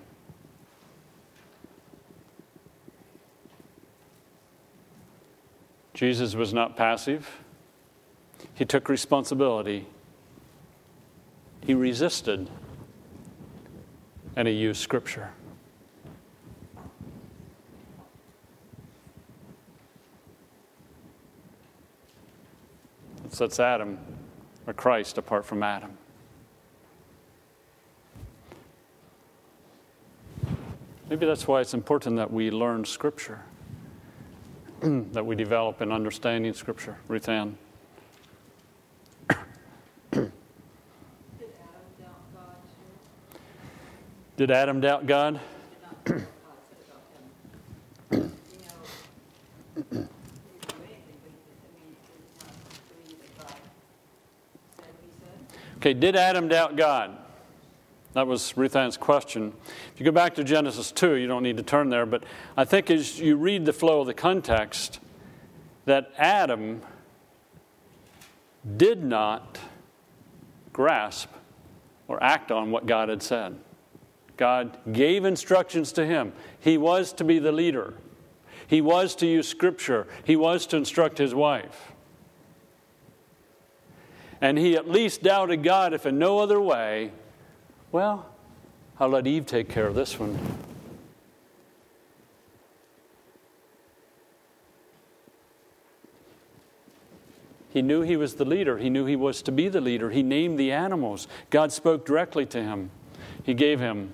Jesus 5.93 6.35
was 6.35 6.53
not 6.53 6.75
passive. 6.75 7.39
He 8.53 8.65
took 8.65 8.89
responsibility. 8.89 9.87
He 11.61 11.73
resisted. 11.73 12.49
And 14.35 14.47
he 14.47 14.53
used 14.53 14.81
Scripture. 14.81 15.31
sets 23.33 23.59
Adam 23.59 23.97
or 24.67 24.73
Christ 24.73 25.17
apart 25.17 25.45
from 25.45 25.63
Adam. 25.63 25.97
Maybe 31.09 31.25
that's 31.25 31.47
why 31.47 31.61
it's 31.61 31.73
important 31.73 32.15
that 32.17 32.31
we 32.31 32.49
learn 32.49 32.85
Scripture, 32.85 33.41
that 35.13 35.25
we 35.25 35.33
develop 35.33 35.81
in 35.81 35.93
understanding 35.93 36.53
Scripture. 36.53 36.97
Ruth 37.07 37.29
Ann. 37.29 37.57
Did 44.35 44.51
Adam 44.51 44.81
doubt 44.81 45.07
God? 45.07 45.39
Okay, 55.77 55.93
did 55.93 56.15
Adam 56.15 56.47
doubt 56.47 56.77
God? 56.77 57.22
That 58.13 58.27
was 58.27 58.55
Ruth 58.55 58.75
Ann's 58.75 58.97
question. 58.97 59.53
If 59.93 59.99
you 59.99 60.05
go 60.05 60.11
back 60.11 60.35
to 60.35 60.43
Genesis 60.43 60.91
2, 60.91 61.15
you 61.15 61.27
don't 61.27 61.43
need 61.43 61.57
to 61.57 61.63
turn 61.63 61.89
there, 61.89 62.05
but 62.05 62.23
I 62.55 62.63
think 62.63 62.91
as 62.91 63.19
you 63.19 63.35
read 63.35 63.65
the 63.65 63.73
flow 63.73 64.01
of 64.01 64.07
the 64.07 64.13
context, 64.13 64.99
that 65.85 66.11
Adam 66.17 66.81
did 68.77 69.03
not 69.03 69.59
grasp 70.71 71.29
or 72.07 72.23
act 72.23 72.51
on 72.51 72.71
what 72.71 72.85
God 72.85 73.09
had 73.09 73.23
said. 73.23 73.57
God 74.37 74.77
gave 74.91 75.25
instructions 75.25 75.91
to 75.93 76.05
him. 76.05 76.33
He 76.59 76.77
was 76.77 77.13
to 77.13 77.23
be 77.23 77.39
the 77.39 77.51
leader, 77.51 77.95
he 78.67 78.79
was 78.79 79.15
to 79.15 79.27
use 79.27 79.47
scripture, 79.47 80.07
he 80.23 80.35
was 80.35 80.65
to 80.67 80.77
instruct 80.77 81.17
his 81.17 81.35
wife 81.35 81.93
and 84.43 84.57
he 84.57 84.75
at 84.75 84.89
least 84.89 85.23
doubted 85.23 85.63
God, 85.63 85.93
if 85.93 86.05
in 86.05 86.19
no 86.19 86.39
other 86.39 86.59
way, 86.59 87.13
well, 87.93 88.25
I'll 88.99 89.09
let 89.09 89.27
Eve 89.27 89.45
take 89.45 89.69
care 89.69 89.85
of 89.85 89.93
this 89.93 90.19
one. 90.19 90.37
He 97.69 97.81
knew 97.81 98.01
he 98.01 98.17
was 98.17 98.35
the 98.35 98.45
leader. 98.45 98.79
He 98.79 98.89
knew 98.89 99.05
he 99.05 99.15
was 99.15 99.41
to 99.43 99.51
be 99.51 99.69
the 99.69 99.81
leader. 99.81 100.09
He 100.09 100.23
named 100.23 100.59
the 100.59 100.71
animals. 100.71 101.27
God 101.51 101.71
spoke 101.71 102.05
directly 102.05 102.45
to 102.47 102.61
him. 102.61 102.89
He 103.43 103.53
gave 103.53 103.79
him 103.79 104.11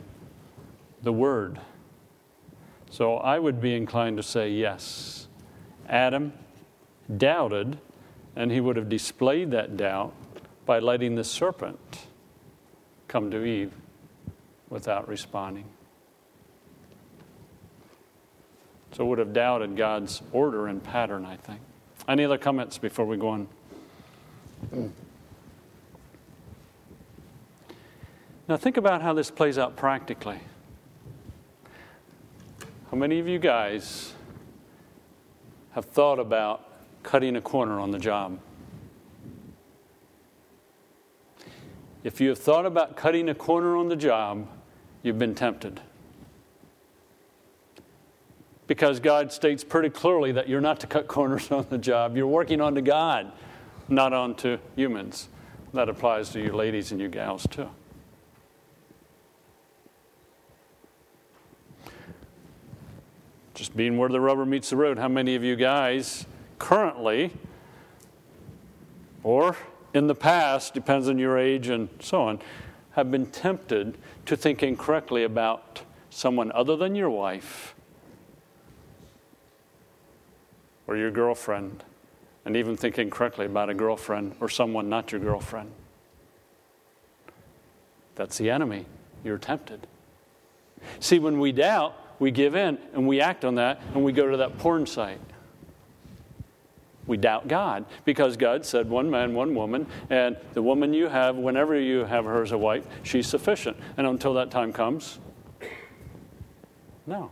the 1.01 1.13
word 1.13 1.59
So 2.89 3.15
I 3.17 3.39
would 3.39 3.61
be 3.61 3.75
inclined 3.75 4.17
to 4.17 4.23
say 4.23 4.49
yes. 4.49 5.27
Adam 5.87 6.33
doubted, 7.15 7.79
and 8.35 8.51
he 8.51 8.59
would 8.59 8.75
have 8.75 8.89
displayed 8.89 9.51
that 9.51 9.77
doubt 9.77 10.13
by 10.65 10.79
letting 10.79 11.15
the 11.15 11.23
serpent 11.23 11.79
come 13.09 13.29
to 13.31 13.43
Eve 13.43 13.73
without 14.69 15.09
responding. 15.09 15.65
So 18.93 19.05
would 19.05 19.19
have 19.19 19.33
doubted 19.33 19.75
God's 19.75 20.21
order 20.31 20.67
and 20.67 20.81
pattern, 20.81 21.25
I 21.25 21.35
think. 21.35 21.59
Any 22.07 22.23
other 22.23 22.37
comments 22.37 22.77
before 22.77 23.05
we 23.05 23.17
go 23.17 23.29
on? 23.29 23.47
Now, 28.47 28.57
think 28.57 28.77
about 28.77 29.01
how 29.01 29.13
this 29.13 29.29
plays 29.29 29.57
out 29.57 29.75
practically. 29.75 30.39
How 32.89 32.97
many 32.97 33.19
of 33.19 33.27
you 33.27 33.37
guys 33.37 34.13
have 35.71 35.85
thought 35.85 36.19
about 36.19 36.67
cutting 37.03 37.35
a 37.35 37.41
corner 37.41 37.79
on 37.79 37.91
the 37.91 37.99
job? 37.99 38.39
If 42.03 42.21
you 42.21 42.29
have 42.29 42.38
thought 42.38 42.65
about 42.65 42.95
cutting 42.95 43.29
a 43.29 43.35
corner 43.35 43.75
on 43.75 43.89
the 43.89 43.95
job, 43.95 44.47
you've 45.03 45.19
been 45.19 45.35
tempted. 45.35 45.81
Because 48.67 48.99
God 48.99 49.33
states 49.33 49.63
pretty 49.63 49.89
clearly 49.89 50.31
that 50.31 50.47
you're 50.47 50.62
not 50.62 50.79
to 50.81 50.88
cut 50.88 51.07
corners 51.07 51.51
on 51.51 51.65
the 51.69 51.77
job. 51.77 52.15
You're 52.15 52.27
working 52.27 52.62
on 52.62 52.75
to 52.75 52.81
God, 52.81 53.31
not 53.88 54.13
onto 54.13 54.57
humans. 54.75 55.29
That 55.73 55.89
applies 55.89 56.29
to 56.29 56.41
you 56.41 56.51
ladies 56.51 56.91
and 56.91 57.01
you 57.01 57.09
gals 57.09 57.45
too. 57.47 57.69
just 63.59 63.75
being 63.75 63.97
where 63.97 64.07
the 64.07 64.21
rubber 64.21 64.45
meets 64.45 64.69
the 64.69 64.77
road, 64.77 64.97
how 64.97 65.09
many 65.09 65.35
of 65.35 65.43
you 65.43 65.53
guys 65.57 66.25
currently 66.59 67.29
or 69.21 69.57
in 69.93 70.08
the 70.08 70.15
past, 70.15 70.73
depends 70.73 71.10
on 71.10 71.17
your 71.17 71.38
age 71.38 71.67
and 71.67 71.89
so 71.99 72.21
on, 72.21 72.39
have 72.91 73.12
been 73.12 73.25
tempted 73.25 73.97
to 74.25 74.36
think 74.36 74.62
incorrectly 74.63 75.23
about 75.23 75.82
someone 76.10 76.52
other 76.54 76.75
than 76.75 76.95
your 76.95 77.10
wife 77.10 77.75
or 80.88 80.97
your 80.97 81.12
girlfriend, 81.12 81.84
and 82.45 82.56
even 82.56 82.75
think 82.75 82.97
incorrectly 82.97 83.45
about 83.45 83.69
a 83.69 83.73
girlfriend 83.73 84.36
or 84.39 84.49
someone 84.49 84.89
not 84.89 85.12
your 85.12 85.21
girlfriend? 85.21 85.71
That's 88.15 88.38
the 88.38 88.49
enemy. 88.49 88.86
You're 89.23 89.38
tempted. 89.38 89.88
See, 90.99 91.19
when 91.19 91.39
we 91.39 91.52
doubt, 91.52 91.95
we 92.19 92.32
give 92.32 92.56
in 92.56 92.78
and 92.93 93.08
we 93.08 93.21
act 93.21 93.45
on 93.45 93.56
that 93.56 93.82
and 93.93 94.04
we 94.04 94.12
go 94.12 94.30
to 94.30 94.38
that 94.38 94.58
porn 94.58 94.86
site. 94.86 95.19
We 97.09 97.17
doubt 97.17 97.47
God 97.47 97.85
because 98.05 98.37
God 98.37 98.63
said 98.63 98.87
one 98.87 99.09
man, 99.09 99.33
one 99.33 99.55
woman, 99.55 99.87
and 100.11 100.37
the 100.53 100.61
woman 100.61 100.93
you 100.93 101.07
have, 101.07 101.35
whenever 101.35 101.77
you 101.77 102.05
have 102.05 102.23
her 102.25 102.43
as 102.43 102.51
a 102.51 102.57
wife, 102.57 102.85
she's 103.01 103.25
sufficient. 103.25 103.75
And 103.97 104.05
until 104.05 104.35
that 104.35 104.51
time 104.51 104.71
comes, 104.71 105.17
no. 107.07 107.31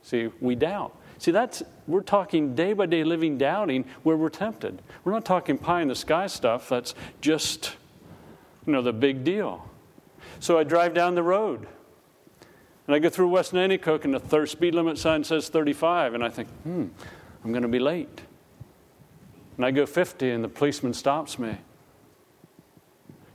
See, 0.00 0.30
we 0.40 0.54
doubt. 0.54 0.96
See, 1.18 1.30
that's 1.30 1.62
we're 1.86 2.00
talking 2.00 2.54
day 2.54 2.72
by 2.72 2.86
day 2.86 3.04
living 3.04 3.36
doubting 3.36 3.84
where 4.02 4.16
we're 4.16 4.30
tempted. 4.30 4.80
We're 5.04 5.12
not 5.12 5.26
talking 5.26 5.58
pie 5.58 5.82
in 5.82 5.88
the 5.88 5.94
sky 5.94 6.26
stuff 6.26 6.70
that's 6.70 6.94
just, 7.20 7.76
you 8.66 8.72
know, 8.72 8.80
the 8.80 8.94
big 8.94 9.24
deal. 9.24 9.68
So 10.40 10.58
I 10.58 10.64
drive 10.64 10.94
down 10.94 11.14
the 11.14 11.22
road 11.22 11.66
and 12.86 12.94
I 12.94 12.98
go 12.98 13.10
through 13.10 13.28
West 13.28 13.52
Nanticoke 13.52 14.04
and 14.04 14.14
the 14.14 14.20
third 14.20 14.48
speed 14.48 14.74
limit 14.74 14.96
sign 14.96 15.22
says 15.22 15.50
35, 15.50 16.14
and 16.14 16.24
I 16.24 16.30
think, 16.30 16.48
hmm, 16.62 16.86
I'm 17.44 17.52
going 17.52 17.62
to 17.62 17.68
be 17.68 17.78
late. 17.78 18.22
And 19.56 19.64
I 19.64 19.70
go 19.70 19.86
50 19.86 20.30
and 20.30 20.44
the 20.44 20.48
policeman 20.48 20.92
stops 20.94 21.38
me. 21.38 21.58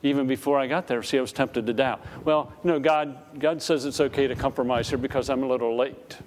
Even 0.04 0.26
before 0.26 0.60
I 0.60 0.68
got 0.68 0.88
there, 0.88 1.04
see, 1.04 1.18
I 1.18 1.22
was 1.22 1.32
tempted 1.32 1.68
to 1.68 1.74
doubt. 1.74 2.04
Well, 2.24 2.52
you 2.64 2.72
know, 2.72 2.80
God, 2.80 3.40
God 3.40 3.62
says 3.62 3.86
it's 3.86 4.00
okay 4.00 4.28
to 4.28 4.36
compromise 4.36 4.90
here 4.90 4.98
because 4.98 5.30
I'm 5.30 5.44
a 5.44 5.48
little 5.48 5.76
late. 5.76 6.18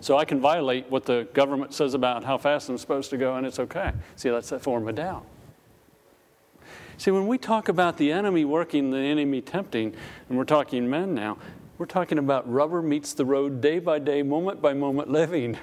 So 0.00 0.16
I 0.16 0.24
can 0.24 0.40
violate 0.40 0.88
what 0.88 1.04
the 1.04 1.26
government 1.34 1.74
says 1.74 1.94
about 1.94 2.22
how 2.22 2.38
fast 2.38 2.68
I'm 2.68 2.78
supposed 2.78 3.10
to 3.10 3.16
go, 3.16 3.34
and 3.34 3.44
it's 3.44 3.58
okay. 3.58 3.92
See, 4.14 4.30
that's 4.30 4.52
a 4.52 4.58
form 4.60 4.86
of 4.88 4.94
doubt. 4.94 5.24
See, 6.96 7.10
when 7.10 7.26
we 7.26 7.38
talk 7.38 7.68
about 7.68 7.96
the 7.96 8.12
enemy 8.12 8.44
working, 8.44 8.90
the 8.90 8.98
enemy 8.98 9.40
tempting, 9.40 9.94
and 10.28 10.38
we're 10.38 10.44
talking 10.44 10.88
men 10.88 11.14
now, 11.14 11.38
we're 11.78 11.86
talking 11.86 12.18
about 12.18 12.50
rubber 12.50 12.82
meets 12.82 13.14
the 13.14 13.24
road 13.24 13.60
day 13.60 13.78
by 13.78 13.98
day, 13.98 14.22
moment 14.22 14.60
by 14.60 14.74
moment 14.74 15.10
living. 15.10 15.56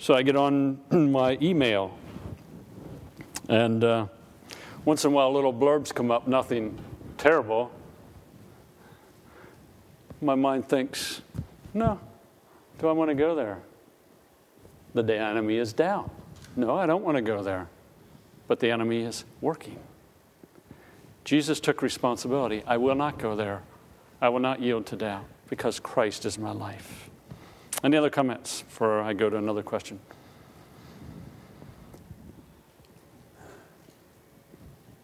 So 0.00 0.14
I 0.14 0.22
get 0.22 0.34
on 0.34 0.80
my 0.90 1.36
email, 1.42 1.94
and 3.50 3.84
uh, 3.84 4.06
once 4.86 5.04
in 5.04 5.10
a 5.12 5.14
while, 5.14 5.30
little 5.30 5.52
blurbs 5.52 5.94
come 5.94 6.10
up, 6.10 6.26
nothing 6.26 6.78
terrible. 7.18 7.70
My 10.22 10.34
mind 10.34 10.66
thinks, 10.66 11.20
no, 11.74 12.00
do 12.78 12.88
I 12.88 12.92
want 12.92 13.10
to 13.10 13.14
go 13.14 13.34
there? 13.34 13.58
The 14.94 15.02
enemy 15.18 15.56
is 15.56 15.74
doubt. 15.74 16.10
No, 16.56 16.76
I 16.76 16.86
don't 16.86 17.04
want 17.04 17.18
to 17.18 17.22
go 17.22 17.42
there. 17.42 17.68
But 18.48 18.58
the 18.58 18.70
enemy 18.70 19.02
is 19.02 19.26
working. 19.42 19.78
Jesus 21.24 21.60
took 21.60 21.82
responsibility. 21.82 22.62
I 22.66 22.78
will 22.78 22.94
not 22.94 23.18
go 23.18 23.36
there. 23.36 23.60
I 24.22 24.30
will 24.30 24.40
not 24.40 24.62
yield 24.62 24.86
to 24.86 24.96
doubt 24.96 25.26
because 25.50 25.78
Christ 25.78 26.24
is 26.24 26.38
my 26.38 26.52
life. 26.52 27.09
Any 27.82 27.96
other 27.96 28.10
comments 28.10 28.62
before 28.62 29.00
I 29.00 29.12
go 29.12 29.30
to 29.30 29.36
another 29.36 29.62
question? 29.62 30.00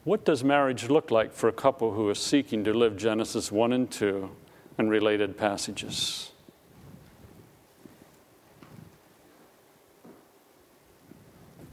What 0.05 0.25
does 0.25 0.45
marriage 0.45 0.89
look 0.89 1.11
like 1.11 1.33
for 1.33 1.49
a 1.49 1.53
couple 1.53 1.93
who 1.95 2.09
is 2.11 2.19
seeking 2.19 2.63
to 2.65 2.73
live 2.73 2.97
Genesis 2.97 3.51
1 3.51 3.73
and 3.73 3.91
2 3.91 4.31
and 4.79 4.91
related 4.91 5.37
passages? 5.37 6.31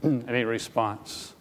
Any 0.02 0.44
response? 0.44 1.34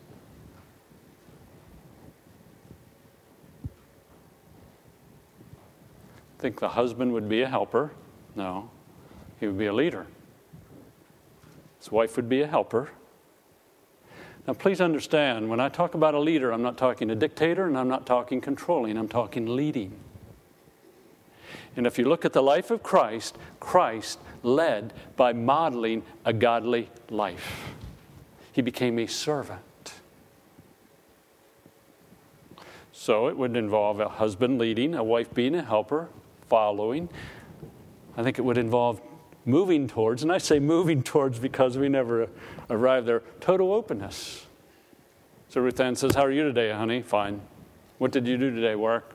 think 6.44 6.60
the 6.60 6.68
husband 6.68 7.14
would 7.14 7.30
be 7.30 7.42
a 7.42 7.48
helper. 7.48 7.94
No, 8.36 8.70
he 9.44 9.48
would 9.48 9.58
be 9.58 9.66
a 9.66 9.74
leader. 9.74 10.08
His 11.78 11.92
wife 11.92 12.16
would 12.16 12.30
be 12.30 12.40
a 12.40 12.48
helper. 12.48 12.92
Now, 14.48 14.54
please 14.54 14.80
understand, 14.80 15.50
when 15.50 15.60
I 15.60 15.68
talk 15.68 15.96
about 15.96 16.14
a 16.14 16.20
leader, 16.20 16.54
I'm 16.54 16.62
not 16.62 16.78
talking 16.78 17.10
a 17.10 17.16
dictator 17.16 17.66
and 17.66 17.78
I'm 17.78 17.90
not 17.90 18.06
talking 18.06 18.40
controlling, 18.40 18.98
I'm 18.98 19.10
talking 19.10 19.54
leading. 19.54 20.00
And 21.76 21.86
if 21.86 21.98
you 21.98 22.06
look 22.06 22.24
at 22.24 22.32
the 22.32 22.42
life 22.42 22.72
of 22.72 22.84
Christ, 22.84 23.38
Christ 23.60 24.18
led 24.44 24.94
by 25.18 25.34
modeling 25.34 26.04
a 26.24 26.32
godly 26.32 26.90
life. 27.10 27.74
He 28.54 28.62
became 28.62 28.98
a 28.98 29.08
servant. 29.08 29.94
So 32.94 33.28
it 33.28 33.36
would 33.36 33.58
involve 33.58 34.00
a 34.00 34.08
husband 34.08 34.58
leading, 34.58 34.96
a 34.96 35.04
wife 35.04 35.34
being 35.34 35.54
a 35.54 35.64
helper, 35.64 36.08
following. 36.48 37.10
I 38.16 38.24
think 38.24 38.40
it 38.40 38.44
would 38.44 38.58
involve 38.58 39.02
moving 39.46 39.88
towards, 39.88 40.24
and 40.24 40.32
I 40.32 40.38
say 40.38 40.60
moving 40.60 41.04
towards 41.04 41.40
because 41.40 41.78
we 41.78 41.90
never 41.90 42.30
arrive 42.70 43.06
there, 43.06 43.22
total 43.40 43.74
openness. 43.74 44.46
So 45.50 45.62
Ruth 45.62 45.80
Ann 45.80 45.96
says, 45.96 46.16
How 46.16 46.24
are 46.24 46.32
you 46.32 46.44
today, 46.44 46.72
honey? 46.72 47.02
Fine. 47.02 47.42
What 47.98 48.12
did 48.12 48.28
you 48.28 48.38
do 48.38 48.52
today? 48.52 48.76
Work? 48.76 49.14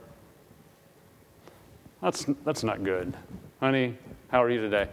That's, 2.01 2.27
that's 2.45 2.62
not 2.62 2.85
good. 2.85 3.17
Honey, 3.61 3.97
how 4.31 4.43
are 4.43 4.51
you 4.51 4.61
today? 4.61 4.88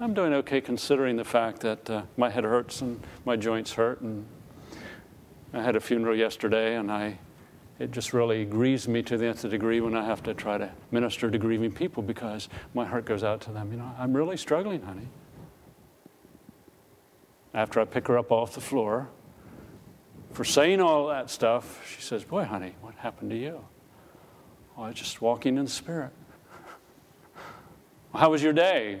I'm 0.00 0.14
doing 0.14 0.32
okay 0.34 0.60
considering 0.60 1.16
the 1.16 1.24
fact 1.24 1.60
that 1.60 1.90
uh, 1.90 2.02
my 2.16 2.30
head 2.30 2.44
hurts 2.44 2.82
and 2.82 3.00
my 3.24 3.34
joints 3.34 3.72
hurt. 3.72 4.00
And 4.00 4.26
I 5.52 5.62
had 5.62 5.74
a 5.74 5.80
funeral 5.80 6.14
yesterday 6.14 6.76
and 6.76 6.92
I 6.92 7.18
it 7.78 7.92
just 7.92 8.12
really 8.12 8.44
grieves 8.44 8.88
me 8.88 9.02
to 9.02 9.16
the 9.16 9.26
nth 9.26 9.48
degree 9.48 9.80
when 9.80 9.94
I 9.94 10.04
have 10.04 10.22
to 10.24 10.34
try 10.34 10.58
to 10.58 10.70
minister 10.90 11.30
to 11.30 11.38
grieving 11.38 11.70
people 11.70 12.02
because 12.02 12.48
my 12.74 12.84
heart 12.84 13.04
goes 13.04 13.22
out 13.22 13.40
to 13.42 13.52
them. 13.52 13.70
You 13.70 13.78
know, 13.78 13.90
I'm 13.98 14.16
really 14.16 14.36
struggling, 14.36 14.82
honey. 14.82 15.08
After 17.54 17.80
I 17.80 17.84
pick 17.84 18.08
her 18.08 18.18
up 18.18 18.32
off 18.32 18.54
the 18.54 18.60
floor 18.60 19.08
for 20.32 20.44
saying 20.44 20.80
all 20.80 21.06
that 21.08 21.30
stuff, 21.30 21.86
she 21.88 22.02
says, 22.02 22.24
Boy, 22.24 22.44
honey, 22.44 22.74
what 22.80 22.94
happened 22.96 23.30
to 23.30 23.36
you? 23.36 23.64
Oh, 24.76 24.82
I 24.82 24.88
was 24.88 24.96
just 24.96 25.22
walking 25.22 25.56
in 25.56 25.64
the 25.64 25.70
Spirit. 25.70 26.10
How 28.14 28.30
was 28.30 28.42
your 28.42 28.52
day? 28.52 29.00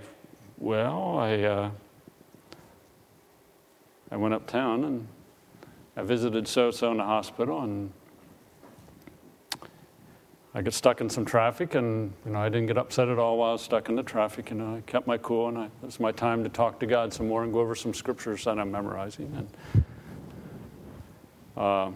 Well, 0.56 1.18
I, 1.18 1.42
uh, 1.42 1.70
I 4.10 4.16
went 4.16 4.34
uptown 4.34 4.84
and 4.84 5.08
I 5.96 6.02
visited 6.02 6.46
so 6.46 6.70
so 6.70 6.92
in 6.92 6.98
the 6.98 7.04
hospital 7.04 7.62
and 7.62 7.92
I 10.54 10.62
get 10.62 10.72
stuck 10.72 11.00
in 11.00 11.10
some 11.10 11.24
traffic, 11.24 11.74
and 11.74 12.12
you 12.24 12.32
know 12.32 12.38
I 12.38 12.48
didn't 12.48 12.66
get 12.68 12.78
upset 12.78 13.08
at 13.08 13.18
all 13.18 13.38
while 13.38 13.50
I 13.50 13.52
was 13.52 13.62
stuck 13.62 13.88
in 13.88 13.96
the 13.96 14.02
traffic. 14.02 14.50
You 14.50 14.56
know, 14.56 14.76
I 14.76 14.80
kept 14.80 15.06
my 15.06 15.18
cool, 15.18 15.48
and 15.48 15.58
I, 15.58 15.64
it 15.66 15.70
was 15.82 16.00
my 16.00 16.10
time 16.10 16.42
to 16.42 16.48
talk 16.48 16.80
to 16.80 16.86
God 16.86 17.12
some 17.12 17.28
more 17.28 17.44
and 17.44 17.52
go 17.52 17.60
over 17.60 17.74
some 17.74 17.92
scriptures 17.92 18.44
that 18.44 18.58
I'm 18.58 18.70
memorizing. 18.70 19.48
And 19.74 19.84
uh, 21.56 21.90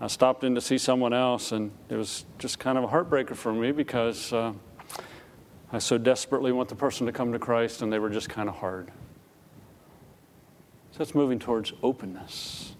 I 0.00 0.06
stopped 0.06 0.42
in 0.42 0.54
to 0.54 0.60
see 0.60 0.78
someone 0.78 1.12
else, 1.12 1.52
and 1.52 1.70
it 1.90 1.96
was 1.96 2.24
just 2.38 2.58
kind 2.58 2.78
of 2.78 2.84
a 2.84 2.88
heartbreaker 2.88 3.36
for 3.36 3.52
me 3.52 3.72
because 3.72 4.32
uh, 4.32 4.54
I 5.70 5.78
so 5.78 5.98
desperately 5.98 6.50
want 6.50 6.70
the 6.70 6.74
person 6.74 7.06
to 7.06 7.12
come 7.12 7.32
to 7.32 7.38
Christ, 7.38 7.82
and 7.82 7.92
they 7.92 7.98
were 7.98 8.10
just 8.10 8.30
kind 8.30 8.48
of 8.48 8.56
hard. 8.56 8.90
So 10.92 11.02
it's 11.02 11.14
moving 11.14 11.38
towards 11.38 11.72
openness. 11.82 12.71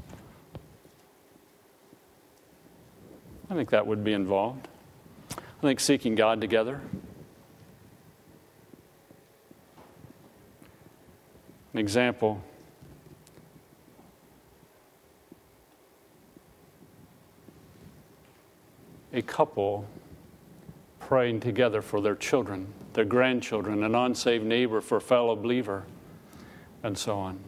I 3.53 3.55
think 3.55 3.69
that 3.69 3.87
would 3.87 4.03
be 4.03 4.15
involved. 4.15 4.67
I 5.37 5.61
think 5.61 5.79
seeking 5.79 6.15
God 6.15 6.41
together. 6.41 6.81
An 11.75 11.79
example 11.79 12.43
a 19.13 19.21
couple 19.21 19.85
praying 20.99 21.41
together 21.41 21.83
for 21.83 22.01
their 22.01 22.17
children, 22.17 22.67
their 22.95 23.05
grandchildren, 23.05 23.85
an 23.85 23.95
unsaved 23.95 24.47
neighbor 24.47 24.81
for 24.81 24.97
a 24.97 25.01
fellow 25.03 25.37
believer, 25.37 25.85
and 26.83 26.97
so 26.97 27.19
on. 27.19 27.39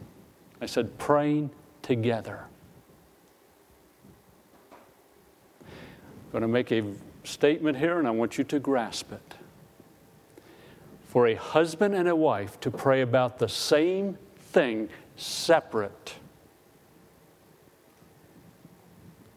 I 0.61 0.67
said, 0.67 0.99
praying 0.99 1.49
together. 1.81 2.45
Going 6.35 6.41
to 6.41 6.49
make 6.49 6.73
a 6.73 6.83
statement 7.23 7.77
here, 7.77 7.97
and 7.97 8.05
I 8.05 8.11
want 8.11 8.37
you 8.37 8.43
to 8.43 8.59
grasp 8.59 9.13
it. 9.13 9.35
For 11.07 11.27
a 11.27 11.35
husband 11.35 11.95
and 11.95 12.09
a 12.09 12.15
wife 12.15 12.59
to 12.59 12.69
pray 12.69 12.99
about 12.99 13.39
the 13.39 13.47
same 13.47 14.17
thing 14.37 14.89
separate 15.15 16.15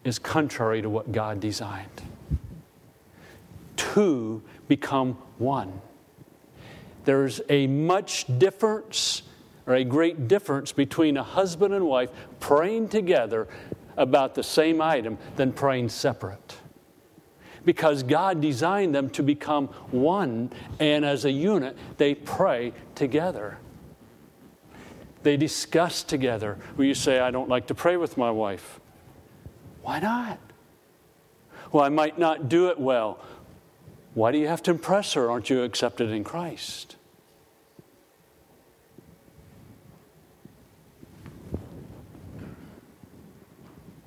is 0.03 0.19
contrary 0.19 0.83
to 0.83 0.91
what 0.91 1.13
God 1.13 1.39
designed. 1.39 2.03
Two 3.77 4.43
become 4.67 5.13
one. 5.39 5.81
There's 7.05 7.41
a 7.49 7.69
much 7.69 8.27
difference 8.41 9.23
or 9.69 9.77
a 9.77 9.85
great 9.85 10.27
difference 10.27 10.73
between 10.73 11.17
a 11.17 11.23
husband 11.23 11.75
and 11.75 11.87
wife 11.87 12.11
praying 12.41 12.89
together 12.89 13.47
about 13.97 14.35
the 14.35 14.43
same 14.43 14.81
item 14.81 15.17
than 15.37 15.53
praying 15.53 15.91
separate. 15.91 16.58
Because 17.69 18.03
God 18.03 18.41
designed 18.41 18.95
them 18.95 19.11
to 19.11 19.23
become 19.23 19.67
one, 19.91 20.51
and 20.81 21.05
as 21.05 21.27
a 21.27 21.31
unit, 21.31 21.77
they 21.99 22.15
pray 22.15 22.73
together. 22.95 23.59
They 25.23 25.37
discuss 25.37 26.03
together. 26.03 26.57
Will 26.79 26.87
you 26.87 26.95
say, 26.95 27.19
I 27.19 27.31
don't 27.31 27.51
like 27.51 27.67
to 27.67 27.75
pray 27.75 27.99
with 27.99 28.17
my 28.17 28.31
wife? 28.31 28.81
Why 29.83 30.01
not? 30.01 30.39
Well, 31.71 31.85
I 31.85 31.91
might 31.91 32.19
not 32.19 32.49
do 32.49 32.69
it 32.69 32.81
well. 32.81 33.23
Why 34.15 34.33
do 34.33 34.39
you 34.39 34.49
have 34.49 34.63
to 34.63 34.71
impress 34.71 35.13
her? 35.13 35.31
Aren't 35.31 35.51
you 35.51 35.63
accepted 35.63 36.09
in 36.09 36.25
Christ? 36.25 36.97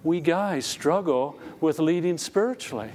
We 0.04 0.20
guys 0.20 0.66
struggle 0.66 1.38
with 1.60 1.78
leading 1.78 2.18
spiritually. 2.18 2.90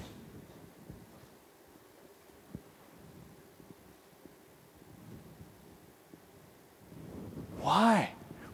Why? 7.66 8.10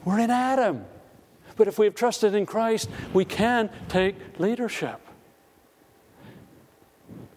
We're 0.07 0.21
in 0.21 0.31
Adam. 0.31 0.87
But 1.57 1.69
if 1.69 1.79
we 1.79 1.85
have 1.85 1.95
trusted 1.95 2.35
in 2.35 2.47
Christ, 2.47 2.89
we 3.13 3.27
can 3.27 3.69
take 3.91 4.17
leadership. 4.39 5.07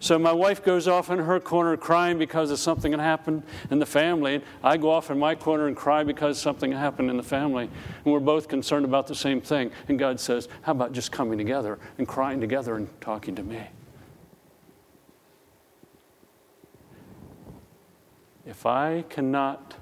So 0.00 0.18
my 0.18 0.32
wife 0.32 0.64
goes 0.64 0.88
off 0.88 1.10
in 1.10 1.18
her 1.18 1.38
corner 1.38 1.76
crying 1.76 2.16
because 2.16 2.50
of 2.50 2.58
something 2.58 2.92
that 2.92 3.00
happened 3.00 3.42
in 3.70 3.78
the 3.78 3.84
family. 3.84 4.42
I 4.64 4.78
go 4.78 4.90
off 4.90 5.10
in 5.10 5.18
my 5.18 5.34
corner 5.34 5.66
and 5.66 5.76
cry 5.76 6.02
because 6.02 6.40
something 6.40 6.72
happened 6.72 7.10
in 7.10 7.18
the 7.18 7.22
family. 7.22 7.64
And 8.04 8.10
we're 8.14 8.20
both 8.20 8.48
concerned 8.48 8.86
about 8.86 9.06
the 9.06 9.14
same 9.14 9.42
thing. 9.42 9.70
And 9.86 9.98
God 9.98 10.18
says, 10.18 10.48
How 10.62 10.72
about 10.72 10.92
just 10.92 11.12
coming 11.12 11.36
together 11.36 11.78
and 11.98 12.08
crying 12.08 12.40
together 12.40 12.76
and 12.76 12.88
talking 13.02 13.34
to 13.34 13.42
me? 13.42 13.60
If 18.46 18.64
I 18.64 19.04
cannot 19.10 19.74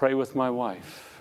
pray 0.00 0.14
with 0.14 0.34
my 0.34 0.48
wife, 0.48 1.20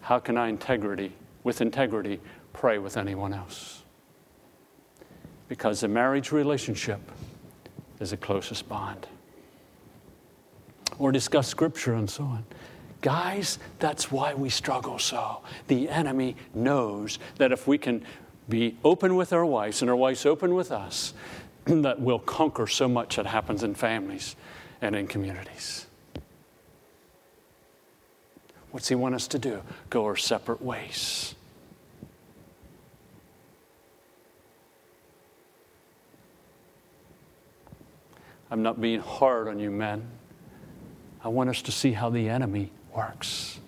how 0.00 0.18
can 0.18 0.38
I 0.38 0.48
integrity, 0.48 1.12
with 1.44 1.60
integrity, 1.60 2.18
pray 2.54 2.78
with 2.78 2.96
anyone 2.96 3.34
else? 3.34 3.82
because 5.48 5.80
the 5.80 5.88
marriage 5.88 6.32
relationship 6.32 7.00
is 8.00 8.10
the 8.10 8.16
closest 8.16 8.68
bond. 8.68 9.06
Or 10.98 11.12
discuss 11.12 11.46
scripture 11.46 11.94
and 11.94 12.08
so 12.08 12.24
on. 12.24 12.44
Guys, 13.00 13.58
that's 13.78 14.10
why 14.10 14.34
we 14.34 14.48
struggle 14.48 14.98
so. 14.98 15.42
The 15.68 15.88
enemy 15.88 16.36
knows 16.54 17.18
that 17.36 17.52
if 17.52 17.66
we 17.66 17.78
can 17.78 18.02
be 18.48 18.76
open 18.82 19.14
with 19.14 19.32
our 19.32 19.44
wives 19.44 19.82
and 19.82 19.90
our 19.90 19.96
wives 19.96 20.24
open 20.24 20.54
with 20.54 20.72
us, 20.72 21.12
that 21.66 22.00
we'll 22.00 22.18
conquer 22.18 22.66
so 22.66 22.88
much 22.88 23.16
that 23.16 23.26
happens 23.26 23.62
in 23.62 23.74
families 23.74 24.36
and 24.80 24.94
in 24.94 25.06
communities. 25.06 25.86
What's 28.70 28.88
he 28.88 28.94
want 28.94 29.14
us 29.14 29.26
to 29.28 29.38
do? 29.38 29.62
Go 29.88 30.04
our 30.04 30.16
separate 30.16 30.60
ways. 30.60 31.34
I'm 38.50 38.62
not 38.62 38.80
being 38.80 39.00
hard 39.00 39.48
on 39.48 39.58
you, 39.58 39.70
men. 39.70 40.06
I 41.24 41.28
want 41.28 41.50
us 41.50 41.62
to 41.62 41.72
see 41.72 41.92
how 41.92 42.10
the 42.10 42.28
enemy 42.28 42.70
works. 42.94 43.58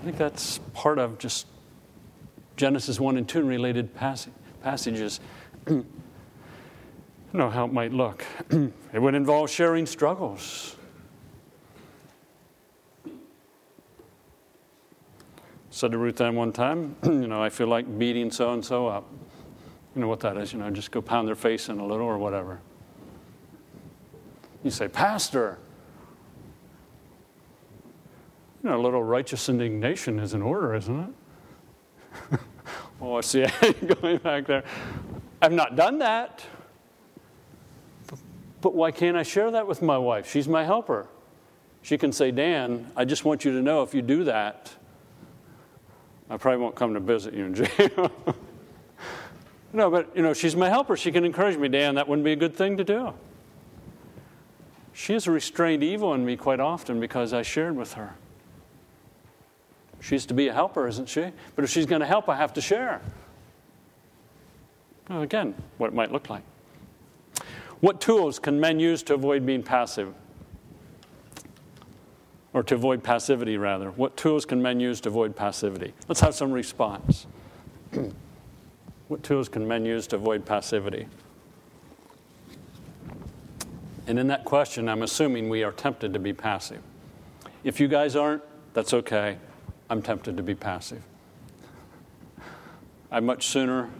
I 0.00 0.04
think 0.04 0.16
that's 0.16 0.58
part 0.72 0.98
of 0.98 1.18
just 1.18 1.46
Genesis 2.56 2.98
1 2.98 3.18
and 3.18 3.28
2 3.28 3.42
related 3.42 3.94
passages. 4.62 5.20
Don't 5.66 5.86
know 7.32 7.50
how 7.50 7.64
it 7.64 7.72
might 7.72 7.92
look. 7.92 8.24
it 8.50 9.00
would 9.00 9.14
involve 9.14 9.50
sharing 9.50 9.86
struggles. 9.86 10.76
said 15.80 15.92
to 15.92 15.98
Ruth 15.98 16.20
Ann 16.20 16.34
one 16.34 16.52
time, 16.52 16.96
you 17.04 17.26
know, 17.26 17.42
I 17.42 17.48
feel 17.48 17.68
like 17.68 17.98
beating 17.98 18.30
so 18.30 18.52
and 18.52 18.62
so 18.62 18.86
up. 18.86 19.08
You 19.94 20.02
know 20.02 20.08
what 20.08 20.20
that 20.20 20.36
is, 20.36 20.52
you 20.52 20.58
know, 20.58 20.70
just 20.70 20.90
go 20.90 21.00
pound 21.00 21.26
their 21.26 21.34
face 21.34 21.68
in 21.68 21.78
a 21.78 21.86
little 21.86 22.06
or 22.06 22.18
whatever. 22.18 22.60
You 24.62 24.70
say, 24.70 24.88
Pastor, 24.88 25.58
you 28.62 28.68
know, 28.68 28.78
a 28.78 28.82
little 28.82 29.02
righteous 29.02 29.48
indignation 29.48 30.18
is 30.18 30.34
in 30.34 30.42
order, 30.42 30.74
isn't 30.74 31.14
it? 32.32 32.40
oh, 33.00 33.16
I 33.16 33.20
see 33.20 33.46
going 34.02 34.18
back 34.18 34.46
there. 34.46 34.64
I've 35.42 35.52
not 35.52 35.76
done 35.76 35.98
that. 35.98 36.44
But 38.60 38.74
why 38.74 38.90
can't 38.90 39.16
I 39.16 39.22
share 39.22 39.50
that 39.52 39.66
with 39.66 39.80
my 39.80 39.96
wife? 39.96 40.30
She's 40.30 40.46
my 40.46 40.64
helper. 40.64 41.06
She 41.82 41.96
can 41.96 42.12
say, 42.12 42.30
Dan, 42.30 42.90
I 42.94 43.04
just 43.04 43.24
want 43.24 43.44
you 43.44 43.52
to 43.52 43.62
know 43.62 43.82
if 43.82 43.94
you 43.94 44.02
do 44.02 44.24
that, 44.24 44.70
I 46.28 46.36
probably 46.36 46.60
won't 46.60 46.76
come 46.76 46.94
to 46.94 47.00
visit 47.00 47.32
you 47.32 47.46
in 47.46 47.54
jail. 47.54 48.12
no, 49.72 49.90
but 49.90 50.14
you 50.14 50.22
know, 50.22 50.34
she's 50.34 50.54
my 50.54 50.68
helper. 50.68 50.96
She 50.96 51.10
can 51.10 51.24
encourage 51.24 51.56
me, 51.56 51.68
Dan, 51.68 51.94
that 51.94 52.06
wouldn't 52.06 52.24
be 52.24 52.32
a 52.32 52.36
good 52.36 52.54
thing 52.54 52.76
to 52.76 52.84
do. 52.84 53.14
She 54.92 55.14
has 55.14 55.26
restrained 55.26 55.82
evil 55.82 56.12
in 56.12 56.24
me 56.26 56.36
quite 56.36 56.60
often 56.60 57.00
because 57.00 57.32
I 57.32 57.42
shared 57.42 57.76
with 57.76 57.94
her. 57.94 58.14
She's 60.00 60.26
to 60.26 60.34
be 60.34 60.48
a 60.48 60.54
helper, 60.54 60.88
isn't 60.88 61.08
she? 61.08 61.30
But 61.54 61.64
if 61.64 61.70
she's 61.70 61.86
going 61.86 62.00
to 62.00 62.06
help, 62.06 62.28
I 62.28 62.36
have 62.36 62.52
to 62.54 62.60
share. 62.60 63.00
Well, 65.08 65.22
again, 65.22 65.54
what 65.78 65.88
it 65.88 65.94
might 65.94 66.10
look 66.10 66.30
like. 66.30 66.42
What 67.80 68.00
tools 68.00 68.38
can 68.38 68.60
men 68.60 68.80
use 68.80 69.02
to 69.04 69.14
avoid 69.14 69.44
being 69.44 69.62
passive? 69.62 70.14
or 72.52 72.62
to 72.64 72.74
avoid 72.74 73.02
passivity, 73.02 73.56
rather. 73.56 73.90
What 73.92 74.16
tools 74.16 74.44
can 74.44 74.60
men 74.60 74.80
use 74.80 75.00
to 75.02 75.08
avoid 75.08 75.36
passivity? 75.36 75.94
Let's 76.08 76.20
have 76.20 76.34
some 76.34 76.50
response. 76.50 77.26
what 79.08 79.22
tools 79.22 79.48
can 79.48 79.66
men 79.66 79.84
use 79.84 80.06
to 80.08 80.16
avoid 80.16 80.44
passivity? 80.44 81.06
And 84.06 84.18
in 84.18 84.26
that 84.28 84.44
question, 84.44 84.88
I'm 84.88 85.02
assuming 85.02 85.48
we 85.48 85.62
are 85.62 85.72
tempted 85.72 86.12
to 86.12 86.18
be 86.18 86.32
passive. 86.32 86.82
If 87.62 87.78
you 87.78 87.88
guys 87.88 88.16
aren't 88.16 88.42
That's 88.72 88.94
okay. 88.94 89.36
I'm 89.90 90.02
tempted 90.02 90.36
to 90.36 90.42
be 90.44 90.54
passive. 90.54 91.02
I 93.10 93.18
much 93.18 93.48
sooner 93.48 93.90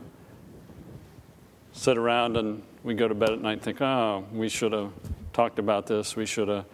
sit 1.73 1.99
around 1.99 2.37
and 2.37 2.63
we 2.85 2.95
go 2.95 3.09
to 3.09 3.15
bed 3.15 3.31
at 3.31 3.41
night 3.41 3.55
and 3.55 3.63
think, 3.63 3.83
oh, 3.83 4.25
we 4.33 4.49
should 4.49 4.73
have 4.73 4.93
talked 5.33 5.59
about 5.59 5.89
this, 5.89 6.15
we 6.15 6.27
should 6.27 6.47
have 6.47 6.65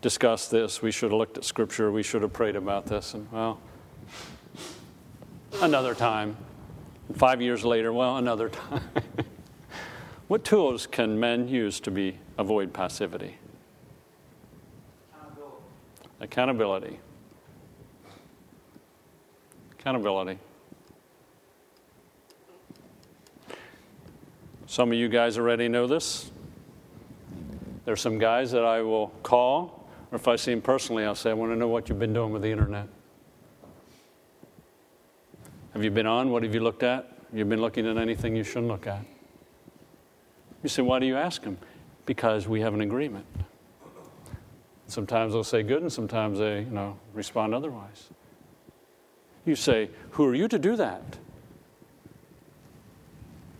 discussed 0.00 0.50
this, 0.50 0.80
we 0.80 0.90
should 0.90 1.10
have 1.10 1.18
looked 1.18 1.36
at 1.36 1.44
scripture, 1.44 1.92
we 1.92 2.02
should 2.02 2.22
have 2.22 2.32
prayed 2.32 2.56
about 2.56 2.86
this. 2.86 3.12
And 3.12 3.30
well, 3.30 3.60
another 5.60 5.94
time. 5.94 6.36
Five 7.16 7.42
years 7.42 7.66
later, 7.66 7.92
well, 7.92 8.16
another 8.16 8.48
time. 8.48 8.82
what 10.28 10.42
tools 10.42 10.86
can 10.86 11.20
men 11.20 11.48
use 11.48 11.80
to 11.80 11.90
be 11.90 12.16
avoid 12.38 12.72
passivity? 12.72 13.36
Accountability. 15.12 15.56
Accountability. 16.20 17.00
Accountability. 19.84 20.38
Some 24.64 24.90
of 24.90 24.96
you 24.96 25.10
guys 25.10 25.36
already 25.36 25.68
know 25.68 25.86
this. 25.86 26.30
There's 27.84 28.00
some 28.00 28.18
guys 28.18 28.50
that 28.52 28.64
I 28.64 28.80
will 28.80 29.08
call, 29.22 29.86
or 30.10 30.16
if 30.16 30.26
I 30.26 30.36
see 30.36 30.52
them 30.52 30.62
personally, 30.62 31.04
I'll 31.04 31.14
say, 31.14 31.28
I 31.28 31.34
want 31.34 31.52
to 31.52 31.56
know 31.56 31.68
what 31.68 31.90
you've 31.90 31.98
been 31.98 32.14
doing 32.14 32.32
with 32.32 32.40
the 32.40 32.50
internet. 32.50 32.88
Have 35.74 35.84
you 35.84 35.90
been 35.90 36.06
on? 36.06 36.30
What 36.30 36.44
have 36.44 36.54
you 36.54 36.60
looked 36.60 36.82
at? 36.82 37.18
You've 37.30 37.40
you 37.40 37.44
been 37.44 37.60
looking 37.60 37.86
at 37.86 37.98
anything 37.98 38.34
you 38.34 38.42
shouldn't 38.42 38.68
look 38.68 38.86
at? 38.86 39.04
You 40.62 40.70
say, 40.70 40.80
why 40.80 40.98
do 40.98 41.04
you 41.04 41.18
ask 41.18 41.42
them? 41.42 41.58
Because 42.06 42.48
we 42.48 42.62
have 42.62 42.72
an 42.72 42.80
agreement. 42.80 43.26
Sometimes 44.86 45.34
they'll 45.34 45.44
say 45.44 45.62
good, 45.62 45.82
and 45.82 45.92
sometimes 45.92 46.38
they, 46.38 46.60
you 46.60 46.70
know, 46.70 46.96
respond 47.12 47.54
otherwise. 47.54 48.08
You 49.44 49.56
say, 49.56 49.90
Who 50.12 50.24
are 50.26 50.34
you 50.34 50.48
to 50.48 50.58
do 50.58 50.76
that? 50.76 51.18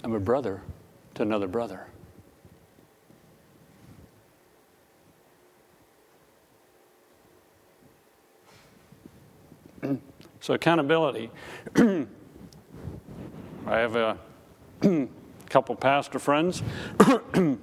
I'm 0.02 0.14
a 0.14 0.20
brother 0.20 0.62
to 1.14 1.22
another 1.22 1.48
brother. 1.48 1.86
so, 10.40 10.54
accountability. 10.54 11.30
I 11.76 12.06
have 13.66 13.96
a 13.96 14.18
couple 15.48 15.74
pastor 15.76 16.18
friends 16.18 16.62
that 16.98 17.58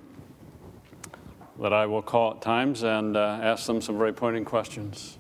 I 1.59 1.85
will 1.85 2.01
call 2.01 2.31
at 2.31 2.41
times 2.41 2.83
and 2.83 3.15
uh, 3.15 3.39
ask 3.41 3.67
them 3.67 3.81
some 3.81 3.97
very 3.97 4.13
pointing 4.13 4.45
questions. 4.45 5.17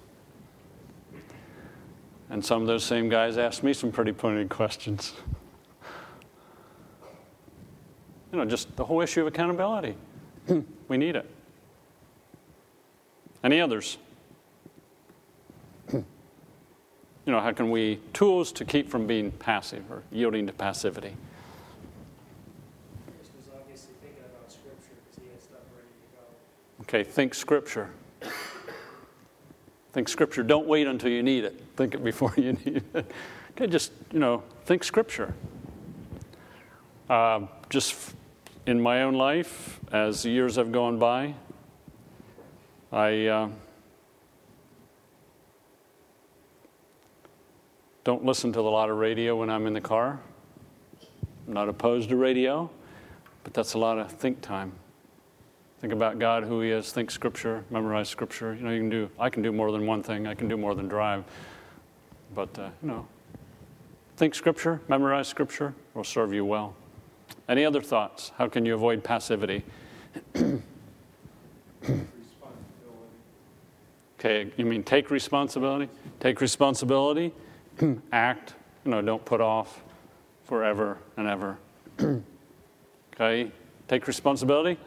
And 2.31 2.43
some 2.43 2.61
of 2.61 2.67
those 2.67 2.85
same 2.85 3.09
guys 3.09 3.37
asked 3.37 3.61
me 3.61 3.73
some 3.73 3.91
pretty 3.91 4.13
pointed 4.13 4.47
questions. 4.47 5.13
You 8.31 8.37
know, 8.37 8.45
just 8.45 8.73
the 8.77 8.85
whole 8.85 9.01
issue 9.01 9.19
of 9.19 9.27
accountability. 9.27 9.95
Hmm. 10.47 10.61
we 10.87 10.95
need 10.95 11.17
it. 11.17 11.29
Any 13.43 13.59
others? 13.59 13.97
Hmm. 15.89 15.97
you 17.25 17.33
know, 17.33 17.41
how 17.41 17.51
can 17.51 17.69
we, 17.69 17.99
tools 18.13 18.53
to 18.53 18.63
keep 18.63 18.89
from 18.89 19.05
being 19.05 19.31
passive 19.31 19.83
or 19.91 20.03
yielding 20.09 20.47
to 20.47 20.53
passivity? 20.53 21.17
Okay, 26.83 27.03
think 27.03 27.33
scripture. 27.33 27.89
Think 29.93 30.07
scripture. 30.07 30.43
Don't 30.43 30.67
wait 30.67 30.87
until 30.87 31.11
you 31.11 31.21
need 31.21 31.43
it. 31.43 31.61
Think 31.75 31.93
it 31.93 32.03
before 32.03 32.33
you 32.37 32.53
need 32.53 32.83
it. 32.93 33.11
Okay, 33.51 33.67
just, 33.67 33.91
you 34.11 34.19
know, 34.19 34.43
think 34.65 34.83
scripture. 34.83 35.33
Uh, 37.09 37.41
just 37.69 38.15
in 38.65 38.79
my 38.81 39.03
own 39.03 39.15
life, 39.15 39.79
as 39.91 40.23
the 40.23 40.29
years 40.29 40.55
have 40.55 40.71
gone 40.71 40.97
by, 40.97 41.33
I 42.91 43.25
uh, 43.27 43.49
don't 48.03 48.23
listen 48.23 48.53
to 48.53 48.59
a 48.59 48.61
lot 48.61 48.89
of 48.89 48.97
radio 48.97 49.35
when 49.35 49.49
I'm 49.49 49.67
in 49.67 49.73
the 49.73 49.81
car. 49.81 50.19
I'm 51.47 51.53
not 51.53 51.67
opposed 51.67 52.09
to 52.09 52.15
radio, 52.15 52.69
but 53.43 53.53
that's 53.53 53.73
a 53.73 53.77
lot 53.77 53.97
of 53.97 54.11
think 54.11 54.41
time. 54.41 54.71
Think 55.81 55.93
about 55.93 56.19
God, 56.19 56.43
who 56.43 56.61
He 56.61 56.69
is, 56.69 56.91
think 56.91 57.09
Scripture, 57.09 57.65
memorize 57.71 58.07
Scripture. 58.07 58.53
You 58.53 58.61
know, 58.61 58.69
you 58.69 58.81
can 58.81 58.89
do, 58.91 59.09
I 59.19 59.31
can 59.31 59.41
do 59.41 59.51
more 59.51 59.71
than 59.71 59.87
one 59.87 60.03
thing, 60.03 60.27
I 60.27 60.35
can 60.35 60.47
do 60.47 60.55
more 60.55 60.75
than 60.75 60.87
drive. 60.87 61.23
But, 62.35 62.57
uh, 62.59 62.69
you 62.83 62.87
know, 62.87 63.07
think 64.15 64.35
Scripture, 64.35 64.79
memorize 64.87 65.27
Scripture 65.27 65.73
will 65.95 66.03
serve 66.03 66.33
you 66.33 66.45
well. 66.45 66.75
Any 67.49 67.65
other 67.65 67.81
thoughts? 67.81 68.31
How 68.37 68.47
can 68.47 68.63
you 68.63 68.75
avoid 68.75 69.03
passivity? 69.03 69.63
okay, 74.19 74.51
you 74.55 74.65
mean 74.65 74.83
take 74.83 75.09
responsibility? 75.09 75.89
Take 76.19 76.41
responsibility, 76.41 77.33
act, 78.11 78.53
you 78.85 78.91
know, 78.91 79.01
don't 79.01 79.25
put 79.25 79.41
off 79.41 79.81
forever 80.43 80.99
and 81.17 81.27
ever. 81.27 81.57
okay, 83.15 83.51
take 83.87 84.05
responsibility. 84.05 84.77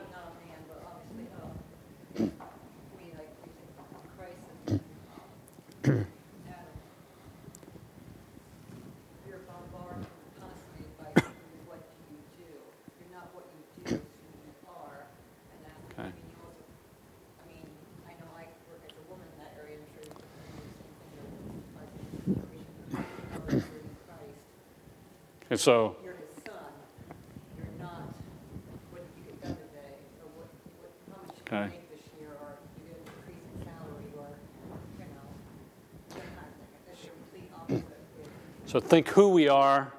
And 25.54 25.60
so. 25.60 25.94
You're 26.02 26.14
his 26.14 26.42
son. 26.42 26.56
You're 27.56 27.70
not 27.78 28.10
what 28.90 29.02
you 29.14 29.22
get 29.22 29.38
done 29.40 29.54
today, 29.54 30.02
or 30.18 30.26
what, 30.34 30.50
what, 30.82 30.90
how 31.06 31.22
much 31.22 31.38
you 31.38 31.46
okay. 31.46 31.70
make 31.70 31.86
this 31.94 32.02
year, 32.18 32.34
or 32.42 32.58
you 32.74 32.90
get 32.90 32.98
an 32.98 33.06
increase 33.06 33.38
in 33.54 33.62
salary, 33.62 34.10
or, 34.18 34.34
you 34.98 35.06
know, 35.14 35.30
that's 36.10 37.06
the 37.06 37.12
complete 37.14 37.54
opposite. 37.54 38.02
So 38.74 38.80
think 38.80 39.06
who 39.10 39.28
we 39.28 39.46
are 39.46 39.92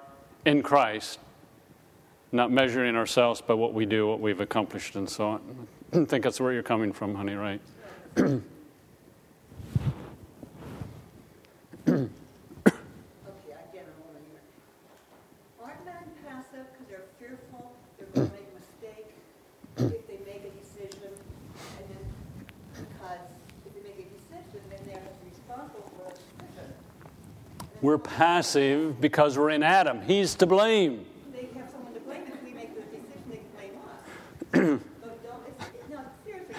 in 0.43 0.61
Christ, 0.61 1.19
not 2.33 2.51
measuring 2.51 2.97
ourselves 2.97 3.39
by 3.39 3.53
what 3.53 3.73
we 3.73 3.85
do, 3.85 4.05
what 4.05 4.19
we've 4.19 4.41
accomplished, 4.41 4.97
and 4.97 5.09
so 5.09 5.29
on. 5.29 5.67
I 5.93 6.03
think 6.05 6.25
that's 6.25 6.41
where 6.41 6.51
you're 6.51 6.61
coming 6.61 6.91
from, 6.91 7.15
honey, 7.15 7.35
right? 7.35 7.61
We're 27.85 27.99
passive 28.15 29.01
because 29.01 29.37
we're 29.37 29.49
in 29.49 29.61
Adam. 29.61 30.01
He's 30.01 30.35
to 30.35 30.45
blame. 30.45 31.05
They 31.33 31.49
have 31.57 31.69
someone 31.69 31.93
to 31.93 31.99
blame. 31.99 32.23
If 32.27 32.41
we 32.43 32.53
make 32.53 32.73
the 32.73 32.81
decision, 32.81 33.11
they 33.29 33.37
can 33.37 33.47
blame 34.53 34.79
us. 34.79 34.81
no, 35.91 35.99
seriously, 36.25 36.55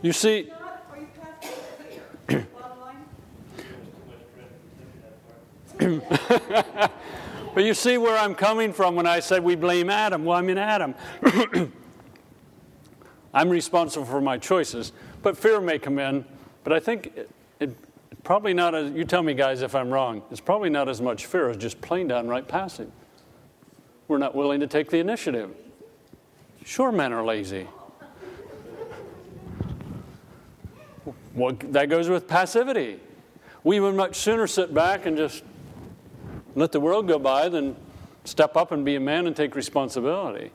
you 0.00 0.12
see. 0.12 0.50
but 7.54 7.64
you 7.64 7.74
see 7.74 7.98
where 7.98 8.18
I'm 8.18 8.34
coming 8.34 8.72
from 8.72 8.96
when 8.96 9.06
I 9.06 9.20
said 9.20 9.44
we 9.44 9.56
blame 9.56 9.90
Adam. 9.90 10.24
Well, 10.24 10.38
I'm 10.38 10.48
in 10.48 10.58
Adam. 10.58 10.94
I'm 13.34 13.50
responsible 13.50 14.06
for 14.06 14.22
my 14.22 14.38
choices, 14.38 14.92
but 15.22 15.36
fear 15.36 15.60
may 15.60 15.78
come 15.78 15.98
in. 15.98 16.24
But 16.64 16.72
I 16.72 16.80
think 16.80 17.12
Probably 18.28 18.52
not 18.52 18.74
as, 18.74 18.92
you 18.92 19.06
tell 19.06 19.22
me 19.22 19.32
guys 19.32 19.62
if 19.62 19.74
I'm 19.74 19.88
wrong, 19.88 20.20
it's 20.30 20.38
probably 20.38 20.68
not 20.68 20.86
as 20.86 21.00
much 21.00 21.24
fear 21.24 21.48
as 21.48 21.56
just 21.56 21.80
plain 21.80 22.08
downright 22.08 22.46
passive. 22.46 22.90
We're 24.06 24.18
not 24.18 24.34
willing 24.34 24.60
to 24.60 24.66
take 24.66 24.90
the 24.90 24.98
initiative. 24.98 25.56
Sure, 26.62 26.92
men 26.92 27.14
are 27.14 27.24
lazy. 27.24 27.66
Well, 31.32 31.56
that 31.70 31.88
goes 31.88 32.10
with 32.10 32.28
passivity. 32.28 33.00
We 33.64 33.80
would 33.80 33.94
much 33.94 34.16
sooner 34.16 34.46
sit 34.46 34.74
back 34.74 35.06
and 35.06 35.16
just 35.16 35.42
let 36.54 36.70
the 36.70 36.80
world 36.80 37.08
go 37.08 37.18
by 37.18 37.48
than 37.48 37.76
step 38.24 38.58
up 38.58 38.72
and 38.72 38.84
be 38.84 38.96
a 38.96 39.00
man 39.00 39.26
and 39.26 39.34
take 39.34 39.56
responsibility. 39.56 40.50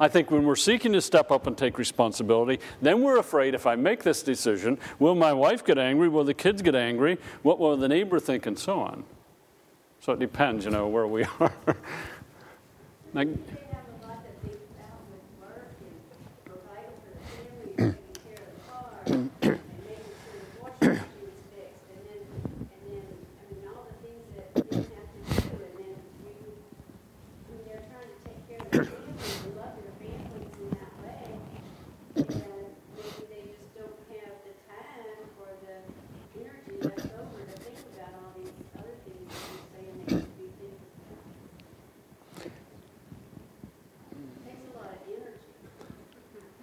I 0.00 0.08
think 0.08 0.30
when 0.30 0.44
we're 0.44 0.56
seeking 0.56 0.94
to 0.94 1.00
step 1.02 1.30
up 1.30 1.46
and 1.46 1.56
take 1.56 1.76
responsibility, 1.76 2.58
then 2.80 3.02
we're 3.02 3.18
afraid 3.18 3.54
if 3.54 3.66
I 3.66 3.76
make 3.76 4.02
this 4.02 4.22
decision, 4.22 4.78
will 4.98 5.14
my 5.14 5.34
wife 5.34 5.62
get 5.62 5.76
angry? 5.76 6.08
Will 6.08 6.24
the 6.24 6.32
kids 6.32 6.62
get 6.62 6.74
angry? 6.74 7.18
What 7.42 7.58
will 7.58 7.76
the 7.76 7.86
neighbor 7.88 8.18
think? 8.18 8.46
And 8.46 8.58
so 8.58 8.80
on. 8.80 9.04
So 10.00 10.14
it 10.14 10.18
depends, 10.18 10.64
you 10.64 10.70
know, 10.70 10.88
where 10.88 11.06
we 11.06 11.24
are. 11.40 11.52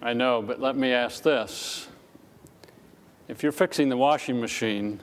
I 0.08 0.14
know, 0.14 0.40
but 0.40 0.58
let 0.58 0.74
me 0.74 0.90
ask 0.90 1.22
this. 1.22 1.86
If 3.28 3.42
you're 3.42 3.52
fixing 3.52 3.90
the 3.90 3.96
washing 3.98 4.40
machine, 4.40 5.02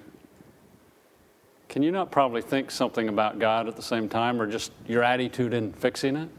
can 1.70 1.84
you 1.84 1.92
not 1.92 2.10
probably 2.10 2.42
think 2.42 2.72
something 2.72 3.08
about 3.08 3.38
God 3.38 3.68
at 3.68 3.76
the 3.76 3.84
same 3.84 4.10
time 4.10 4.42
or 4.42 4.48
just 4.48 4.72
your 4.88 5.04
attitude 5.04 5.54
in 5.54 5.74
fixing 5.74 6.16
it? 6.16 6.30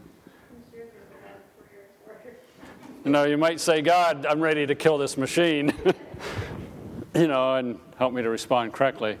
You 3.05 3.11
know, 3.11 3.23
you 3.23 3.37
might 3.37 3.61
say, 3.61 3.81
God, 3.81 4.25
I'm 4.25 4.41
ready 4.41 4.67
to 4.67 4.75
kill 4.75 4.97
this 4.97 5.15
machine, 5.15 5.73
you 7.15 7.27
know, 7.27 7.55
and 7.55 7.79
help 7.97 8.11
me 8.11 8.21
to 8.21 8.29
respond 8.29 8.73
correctly. 8.73 9.17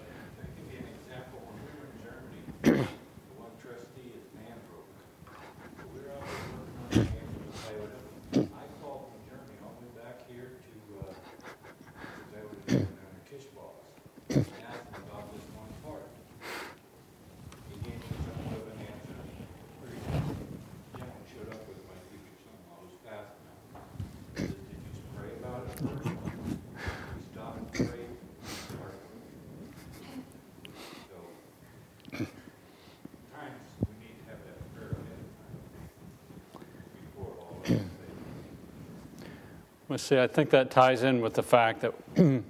Well, 39.97 40.03
see, 40.03 40.19
I 40.19 40.27
think 40.27 40.51
that 40.51 40.69
ties 40.69 41.01
in 41.01 41.21
with 41.21 41.33
the 41.33 41.41
fact 41.41 41.81
that 41.81 41.91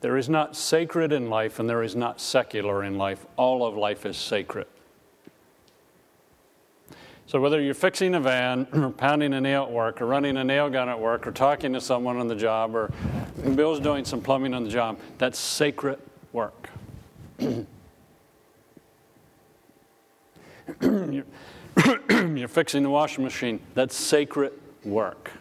there 0.00 0.16
is 0.16 0.26
not 0.26 0.56
sacred 0.56 1.12
in 1.12 1.28
life 1.28 1.58
and 1.58 1.68
there 1.68 1.82
is 1.82 1.94
not 1.94 2.18
secular 2.18 2.82
in 2.82 2.96
life. 2.96 3.26
All 3.36 3.66
of 3.66 3.76
life 3.76 4.06
is 4.06 4.16
sacred. 4.16 4.66
So, 7.26 7.42
whether 7.42 7.60
you're 7.60 7.74
fixing 7.74 8.14
a 8.14 8.20
van, 8.20 8.66
or 8.72 8.88
pounding 8.88 9.34
a 9.34 9.40
nail 9.42 9.64
at 9.64 9.70
work, 9.70 10.00
or 10.00 10.06
running 10.06 10.38
a 10.38 10.44
nail 10.44 10.70
gun 10.70 10.88
at 10.88 10.98
work, 10.98 11.26
or 11.26 11.30
talking 11.30 11.74
to 11.74 11.80
someone 11.82 12.16
on 12.16 12.26
the 12.26 12.36
job, 12.36 12.74
or 12.74 12.90
Bill's 13.54 13.78
doing 13.78 14.06
some 14.06 14.22
plumbing 14.22 14.54
on 14.54 14.64
the 14.64 14.70
job, 14.70 14.98
that's 15.18 15.38
sacred 15.38 15.98
work. 16.32 16.70
you're, 17.38 17.66
you're 20.80 22.48
fixing 22.48 22.82
the 22.82 22.88
washing 22.88 23.24
machine, 23.24 23.60
that's 23.74 23.94
sacred 23.94 24.54
work. 24.84 25.32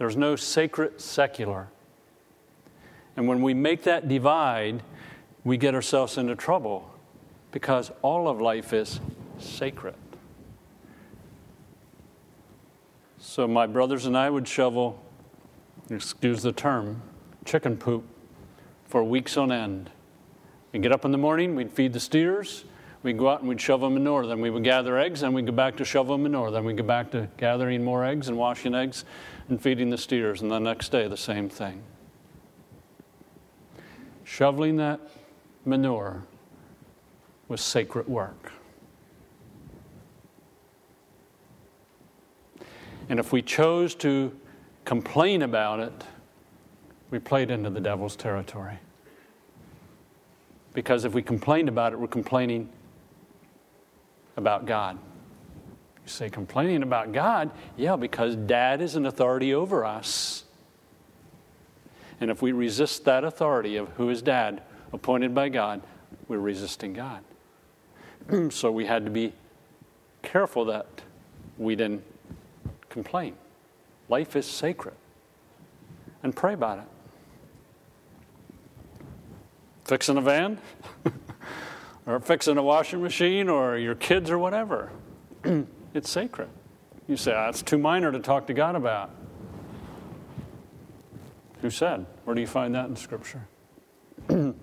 There's 0.00 0.16
no 0.16 0.34
sacred 0.34 0.98
secular. 0.98 1.68
And 3.18 3.28
when 3.28 3.42
we 3.42 3.52
make 3.52 3.82
that 3.82 4.08
divide, 4.08 4.82
we 5.44 5.58
get 5.58 5.74
ourselves 5.74 6.16
into 6.16 6.34
trouble 6.34 6.90
because 7.52 7.92
all 8.00 8.26
of 8.26 8.40
life 8.40 8.72
is 8.72 8.98
sacred. 9.38 9.94
So, 13.18 13.46
my 13.46 13.66
brothers 13.66 14.06
and 14.06 14.16
I 14.16 14.30
would 14.30 14.48
shovel, 14.48 14.98
excuse 15.90 16.40
the 16.40 16.52
term, 16.52 17.02
chicken 17.44 17.76
poop 17.76 18.04
for 18.86 19.04
weeks 19.04 19.36
on 19.36 19.52
end. 19.52 19.90
We'd 20.72 20.80
get 20.80 20.92
up 20.92 21.04
in 21.04 21.12
the 21.12 21.18
morning, 21.18 21.54
we'd 21.54 21.70
feed 21.70 21.92
the 21.92 22.00
steers, 22.00 22.64
we'd 23.02 23.18
go 23.18 23.28
out 23.28 23.40
and 23.40 23.50
we'd 23.50 23.60
shovel 23.60 23.90
manure. 23.90 24.26
Then 24.26 24.40
we 24.40 24.48
would 24.48 24.64
gather 24.64 24.96
eggs, 24.96 25.22
and 25.22 25.34
we'd 25.34 25.44
go 25.44 25.52
back 25.52 25.76
to 25.76 25.84
shovel 25.84 26.16
manure. 26.16 26.50
Then 26.50 26.64
we'd 26.64 26.78
go 26.78 26.84
back 26.84 27.10
to 27.10 27.28
gathering 27.36 27.84
more 27.84 28.02
eggs 28.02 28.28
and 28.28 28.38
washing 28.38 28.74
eggs 28.74 29.04
and 29.50 29.60
feeding 29.60 29.90
the 29.90 29.98
steers, 29.98 30.42
and 30.42 30.50
the 30.50 30.58
next 30.58 30.90
day 30.90 31.08
the 31.08 31.16
same 31.16 31.48
thing. 31.48 31.82
Shoveling 34.24 34.76
that 34.76 35.00
manure 35.64 36.22
was 37.48 37.60
sacred 37.60 38.08
work. 38.08 38.52
And 43.08 43.18
if 43.18 43.32
we 43.32 43.42
chose 43.42 43.96
to 43.96 44.34
complain 44.84 45.42
about 45.42 45.80
it, 45.80 46.04
we 47.10 47.18
played 47.18 47.50
into 47.50 47.70
the 47.70 47.80
devil's 47.80 48.14
territory. 48.14 48.78
Because 50.74 51.04
if 51.04 51.12
we 51.12 51.22
complained 51.22 51.68
about 51.68 51.92
it, 51.92 51.98
we're 51.98 52.06
complaining 52.06 52.68
about 54.36 54.64
God 54.64 54.96
say, 56.10 56.30
complaining 56.30 56.82
about 56.82 57.12
God? 57.12 57.50
Yeah, 57.76 57.96
because 57.96 58.36
dad 58.36 58.80
is 58.80 58.96
an 58.96 59.06
authority 59.06 59.54
over 59.54 59.84
us. 59.84 60.44
And 62.20 62.30
if 62.30 62.42
we 62.42 62.52
resist 62.52 63.04
that 63.06 63.24
authority 63.24 63.76
of 63.76 63.88
who 63.90 64.10
is 64.10 64.20
dad, 64.20 64.62
appointed 64.92 65.34
by 65.34 65.48
God, 65.48 65.80
we're 66.28 66.38
resisting 66.38 66.92
God. 66.92 67.22
so 68.50 68.70
we 68.70 68.86
had 68.86 69.04
to 69.04 69.10
be 69.10 69.32
careful 70.22 70.66
that 70.66 70.86
we 71.56 71.74
didn't 71.74 72.02
complain. 72.88 73.34
Life 74.08 74.36
is 74.36 74.46
sacred. 74.46 74.94
And 76.22 76.36
pray 76.36 76.52
about 76.52 76.78
it. 76.78 76.84
Fixing 79.84 80.18
a 80.18 80.20
van, 80.20 80.58
or 82.06 82.20
fixing 82.20 82.58
a 82.58 82.62
washing 82.62 83.02
machine, 83.02 83.48
or 83.48 83.78
your 83.78 83.94
kids, 83.94 84.30
or 84.30 84.38
whatever. 84.38 84.90
It's 85.92 86.08
sacred. 86.08 86.48
You 87.08 87.16
say, 87.16 87.32
ah, 87.32 87.42
oh, 87.42 87.44
that's 87.46 87.62
too 87.62 87.78
minor 87.78 88.12
to 88.12 88.20
talk 88.20 88.46
to 88.46 88.54
God 88.54 88.76
about. 88.76 89.10
Who 91.62 91.70
said? 91.70 92.06
Where 92.24 92.34
do 92.34 92.40
you 92.40 92.46
find 92.46 92.74
that 92.74 92.88
in 92.88 92.96
Scripture? 92.96 93.46
and 94.28 94.54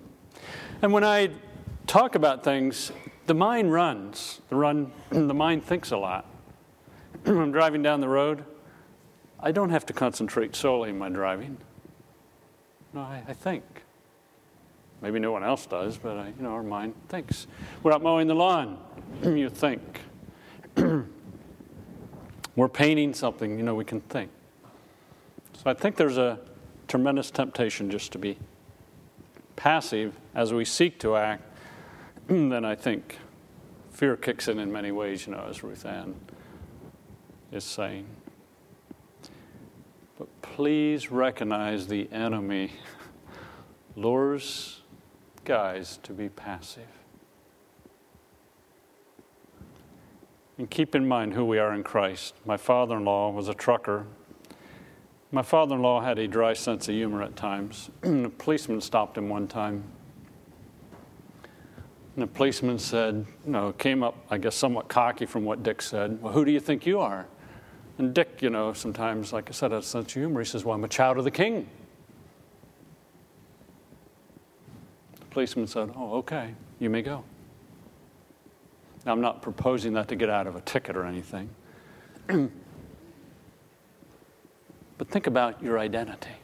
when 0.80 1.04
I 1.04 1.30
talk 1.86 2.14
about 2.14 2.42
things, 2.42 2.90
the 3.26 3.34
mind 3.34 3.72
runs. 3.72 4.40
The, 4.48 4.56
run, 4.56 4.90
the 5.10 5.34
mind 5.34 5.64
thinks 5.64 5.90
a 5.90 5.98
lot. 5.98 6.26
I'm 7.26 7.52
driving 7.52 7.82
down 7.82 8.00
the 8.00 8.08
road, 8.08 8.44
I 9.40 9.52
don't 9.52 9.70
have 9.70 9.86
to 9.86 9.92
concentrate 9.92 10.56
solely 10.56 10.90
in 10.90 10.98
my 10.98 11.08
driving. 11.08 11.58
No, 12.92 13.02
I, 13.02 13.22
I 13.28 13.32
think. 13.34 13.62
Maybe 15.00 15.20
no 15.20 15.30
one 15.30 15.44
else 15.44 15.64
does, 15.66 15.96
but 15.96 16.16
I, 16.16 16.28
you 16.36 16.42
know, 16.42 16.50
our 16.50 16.62
mind 16.62 16.94
thinks. 17.08 17.46
We're 17.82 17.92
out 17.92 18.02
mowing 18.02 18.26
the 18.26 18.34
lawn. 18.34 18.78
you 19.22 19.48
think 19.48 20.00
we're 22.58 22.68
painting 22.68 23.14
something, 23.14 23.56
you 23.56 23.62
know, 23.62 23.76
we 23.76 23.84
can 23.84 24.00
think. 24.00 24.32
So 25.52 25.70
I 25.70 25.74
think 25.74 25.94
there's 25.94 26.18
a 26.18 26.40
tremendous 26.88 27.30
temptation 27.30 27.88
just 27.88 28.10
to 28.12 28.18
be 28.18 28.36
passive 29.54 30.18
as 30.34 30.52
we 30.52 30.64
seek 30.64 30.98
to 31.00 31.14
act. 31.14 31.44
then 32.26 32.64
I 32.64 32.74
think 32.74 33.18
fear 33.92 34.16
kicks 34.16 34.48
in 34.48 34.58
in 34.58 34.72
many 34.72 34.90
ways, 34.90 35.24
you 35.24 35.34
know, 35.34 35.46
as 35.48 35.62
Ruth 35.62 35.86
Ann 35.86 36.16
is 37.52 37.62
saying. 37.62 38.06
But 40.18 40.26
please 40.42 41.12
recognize 41.12 41.86
the 41.86 42.08
enemy 42.10 42.72
lures 43.94 44.82
guys 45.44 46.00
to 46.02 46.12
be 46.12 46.28
passive. 46.28 46.88
And 50.58 50.68
keep 50.68 50.96
in 50.96 51.06
mind 51.06 51.34
who 51.34 51.44
we 51.44 51.58
are 51.58 51.72
in 51.72 51.84
Christ. 51.84 52.34
My 52.44 52.56
father 52.56 52.96
in 52.96 53.04
law 53.04 53.30
was 53.30 53.48
a 53.48 53.54
trucker. 53.54 54.06
My 55.30 55.42
father 55.42 55.76
in 55.76 55.82
law 55.82 56.00
had 56.00 56.18
a 56.18 56.26
dry 56.26 56.52
sense 56.52 56.88
of 56.88 56.94
humor 56.96 57.22
at 57.22 57.36
times. 57.36 57.90
a 58.02 58.28
policeman 58.28 58.80
stopped 58.80 59.16
him 59.16 59.28
one 59.28 59.46
time. 59.46 59.84
And 62.16 62.24
the 62.24 62.26
policeman 62.26 62.80
said, 62.80 63.24
you 63.46 63.52
know, 63.52 63.72
came 63.72 64.02
up, 64.02 64.16
I 64.28 64.38
guess, 64.38 64.56
somewhat 64.56 64.88
cocky 64.88 65.26
from 65.26 65.44
what 65.44 65.62
Dick 65.62 65.80
said. 65.80 66.20
Well, 66.20 66.32
who 66.32 66.44
do 66.44 66.50
you 66.50 66.58
think 66.58 66.84
you 66.84 66.98
are? 66.98 67.28
And 67.98 68.12
Dick, 68.12 68.38
you 68.40 68.50
know, 68.50 68.72
sometimes, 68.72 69.32
like 69.32 69.48
I 69.48 69.52
said, 69.52 69.70
has 69.70 69.86
sense 69.86 70.06
of 70.06 70.12
humor. 70.12 70.40
He 70.40 70.46
says, 70.46 70.64
Well, 70.64 70.74
I'm 70.74 70.82
a 70.82 70.88
child 70.88 71.18
of 71.18 71.24
the 71.24 71.30
king. 71.30 71.68
The 75.20 75.26
policeman 75.26 75.68
said, 75.68 75.92
Oh, 75.94 76.16
okay, 76.18 76.54
you 76.80 76.90
may 76.90 77.02
go. 77.02 77.22
Now, 79.08 79.14
I'm 79.14 79.22
not 79.22 79.40
proposing 79.40 79.94
that 79.94 80.08
to 80.08 80.16
get 80.16 80.28
out 80.28 80.46
of 80.46 80.54
a 80.54 80.60
ticket 80.60 80.94
or 80.94 81.06
anything. 81.06 81.48
but 82.26 82.50
think 85.08 85.26
about 85.26 85.62
your 85.62 85.78
identity. 85.78 86.36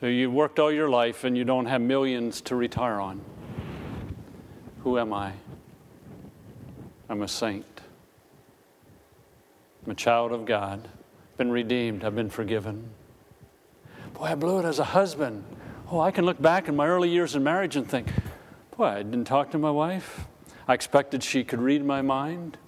So 0.00 0.06
you 0.06 0.28
worked 0.28 0.58
all 0.58 0.72
your 0.72 0.88
life 0.88 1.22
and 1.22 1.38
you 1.38 1.44
don't 1.44 1.66
have 1.66 1.82
millions 1.82 2.40
to 2.40 2.56
retire 2.56 2.98
on. 2.98 3.20
Who 4.82 4.98
am 4.98 5.12
I? 5.12 5.34
I'm 7.08 7.22
a 7.22 7.28
saint. 7.28 7.80
I'm 9.84 9.92
a 9.92 9.94
child 9.94 10.32
of 10.32 10.46
God. 10.46 10.80
I've 10.84 11.38
Been 11.38 11.52
redeemed. 11.52 12.02
I've 12.02 12.16
been 12.16 12.28
forgiven. 12.28 12.90
Boy, 14.14 14.24
I 14.24 14.34
blew 14.34 14.58
it 14.58 14.64
as 14.64 14.80
a 14.80 14.84
husband. 14.84 15.44
Oh, 15.92 16.00
I 16.00 16.10
can 16.10 16.24
look 16.24 16.42
back 16.42 16.66
in 16.66 16.74
my 16.74 16.88
early 16.88 17.08
years 17.08 17.36
in 17.36 17.44
marriage 17.44 17.76
and 17.76 17.88
think, 17.88 18.08
I 18.82 19.02
didn't 19.02 19.26
talk 19.26 19.50
to 19.52 19.58
my 19.58 19.70
wife. 19.70 20.26
I 20.66 20.74
expected 20.74 21.22
she 21.22 21.44
could 21.44 21.60
read 21.60 21.84
my 21.84 22.02
mind. 22.02 22.58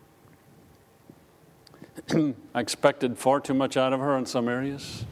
I 2.54 2.60
expected 2.60 3.18
far 3.18 3.40
too 3.40 3.54
much 3.54 3.76
out 3.76 3.92
of 3.92 4.00
her 4.00 4.16
in 4.16 4.26
some 4.26 4.48
areas. 4.48 5.04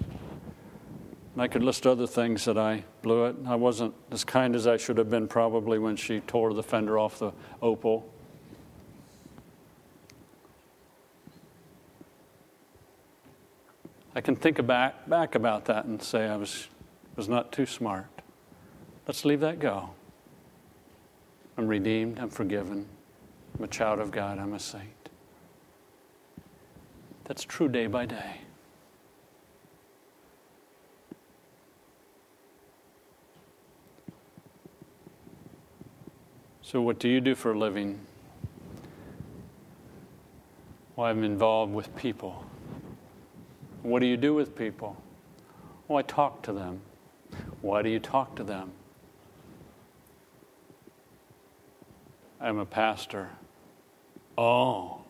And 1.33 1.43
I 1.43 1.49
could 1.49 1.65
list 1.65 1.87
other 1.87 2.07
things 2.07 2.45
that 2.45 2.57
I 2.57 2.85
blew 3.03 3.25
it. 3.25 3.37
I 3.47 3.57
wasn't 3.57 3.95
as 4.13 4.23
kind 4.23 4.55
as 4.55 4.69
I 4.69 4.77
should 4.77 4.99
have 4.99 5.11
been 5.11 5.27
probably 5.27 5.81
when 5.81 5.97
she 5.97 6.21
tore 6.21 6.55
the 6.55 6.63
fender 6.63 6.97
off 6.97 7.19
the 7.19 7.33
Opel. 7.61 8.05
I 14.15 14.21
can 14.21 14.37
think 14.37 14.65
back, 14.65 15.09
back 15.09 15.35
about 15.35 15.65
that 15.65 15.87
and 15.87 16.01
say 16.01 16.29
I 16.29 16.37
was, 16.37 16.69
was 17.17 17.29
not 17.29 17.51
too 17.51 17.67
smart. 17.67 18.07
Let's 19.09 19.25
leave 19.25 19.41
that 19.41 19.59
go. 19.59 19.91
I'm 21.57 21.69
redeemed, 21.69 22.19
I'm 22.19 22.31
forgiven, 22.31 22.87
I'm 23.57 23.65
a 23.65 23.69
child 23.69 24.01
of 24.01 24.11
God, 24.11 24.39
I'm 24.39 24.55
a 24.55 24.59
saint. 24.59 25.09
That's 27.25 27.45
true 27.45 27.69
day 27.69 27.87
by 27.87 28.07
day. 28.07 28.41
So, 36.61 36.81
what 36.81 36.99
do 36.99 37.09
you 37.09 37.21
do 37.21 37.35
for 37.35 37.53
a 37.53 37.59
living? 37.59 38.01
Well, 40.97 41.07
I'm 41.07 41.23
involved 41.23 41.73
with 41.73 41.95
people. 41.95 42.45
What 43.83 44.01
do 44.01 44.07
you 44.07 44.17
do 44.17 44.35
with 44.35 44.57
people? 44.57 44.97
Well, 45.87 45.99
I 45.99 46.03
talk 46.03 46.43
to 46.43 46.53
them. 46.53 46.81
Why 47.61 47.83
do 47.83 47.91
you 47.91 48.01
talk 48.01 48.35
to 48.37 48.45
them? 48.45 48.73
I'm 52.45 52.59
a 52.59 52.67
pastor. 52.67 53.31
Oh. 54.37 55.01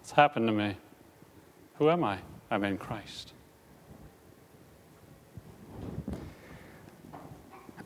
It's 0.00 0.12
happened 0.12 0.46
to 0.46 0.52
me. 0.52 0.76
Who 1.78 1.90
am 1.90 2.04
I? 2.04 2.18
I'm 2.48 2.62
in 2.62 2.78
Christ. 2.78 3.32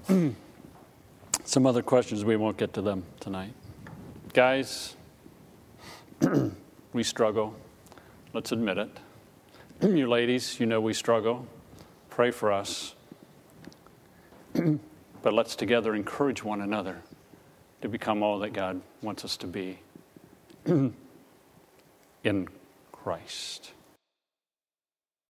Some 1.44 1.66
other 1.66 1.80
questions, 1.80 2.26
we 2.26 2.36
won't 2.36 2.58
get 2.58 2.74
to 2.74 2.82
them 2.82 3.04
tonight. 3.20 3.54
Guys, 4.34 4.96
we 6.92 7.02
struggle. 7.02 7.54
Let's 8.34 8.52
admit 8.52 8.76
it. 8.76 8.90
you 9.82 10.08
ladies, 10.08 10.58
you 10.58 10.64
know 10.64 10.80
we 10.80 10.94
struggle. 10.94 11.46
Pray 12.08 12.30
for 12.30 12.50
us. 12.50 12.94
but 14.54 15.34
let's 15.34 15.54
together 15.54 15.94
encourage 15.94 16.42
one 16.42 16.62
another 16.62 17.02
to 17.82 17.88
become 17.88 18.22
all 18.22 18.38
that 18.38 18.54
God 18.54 18.80
wants 19.02 19.22
us 19.22 19.36
to 19.38 19.46
be 19.46 19.78
in 22.24 22.48
Christ. 22.90 23.72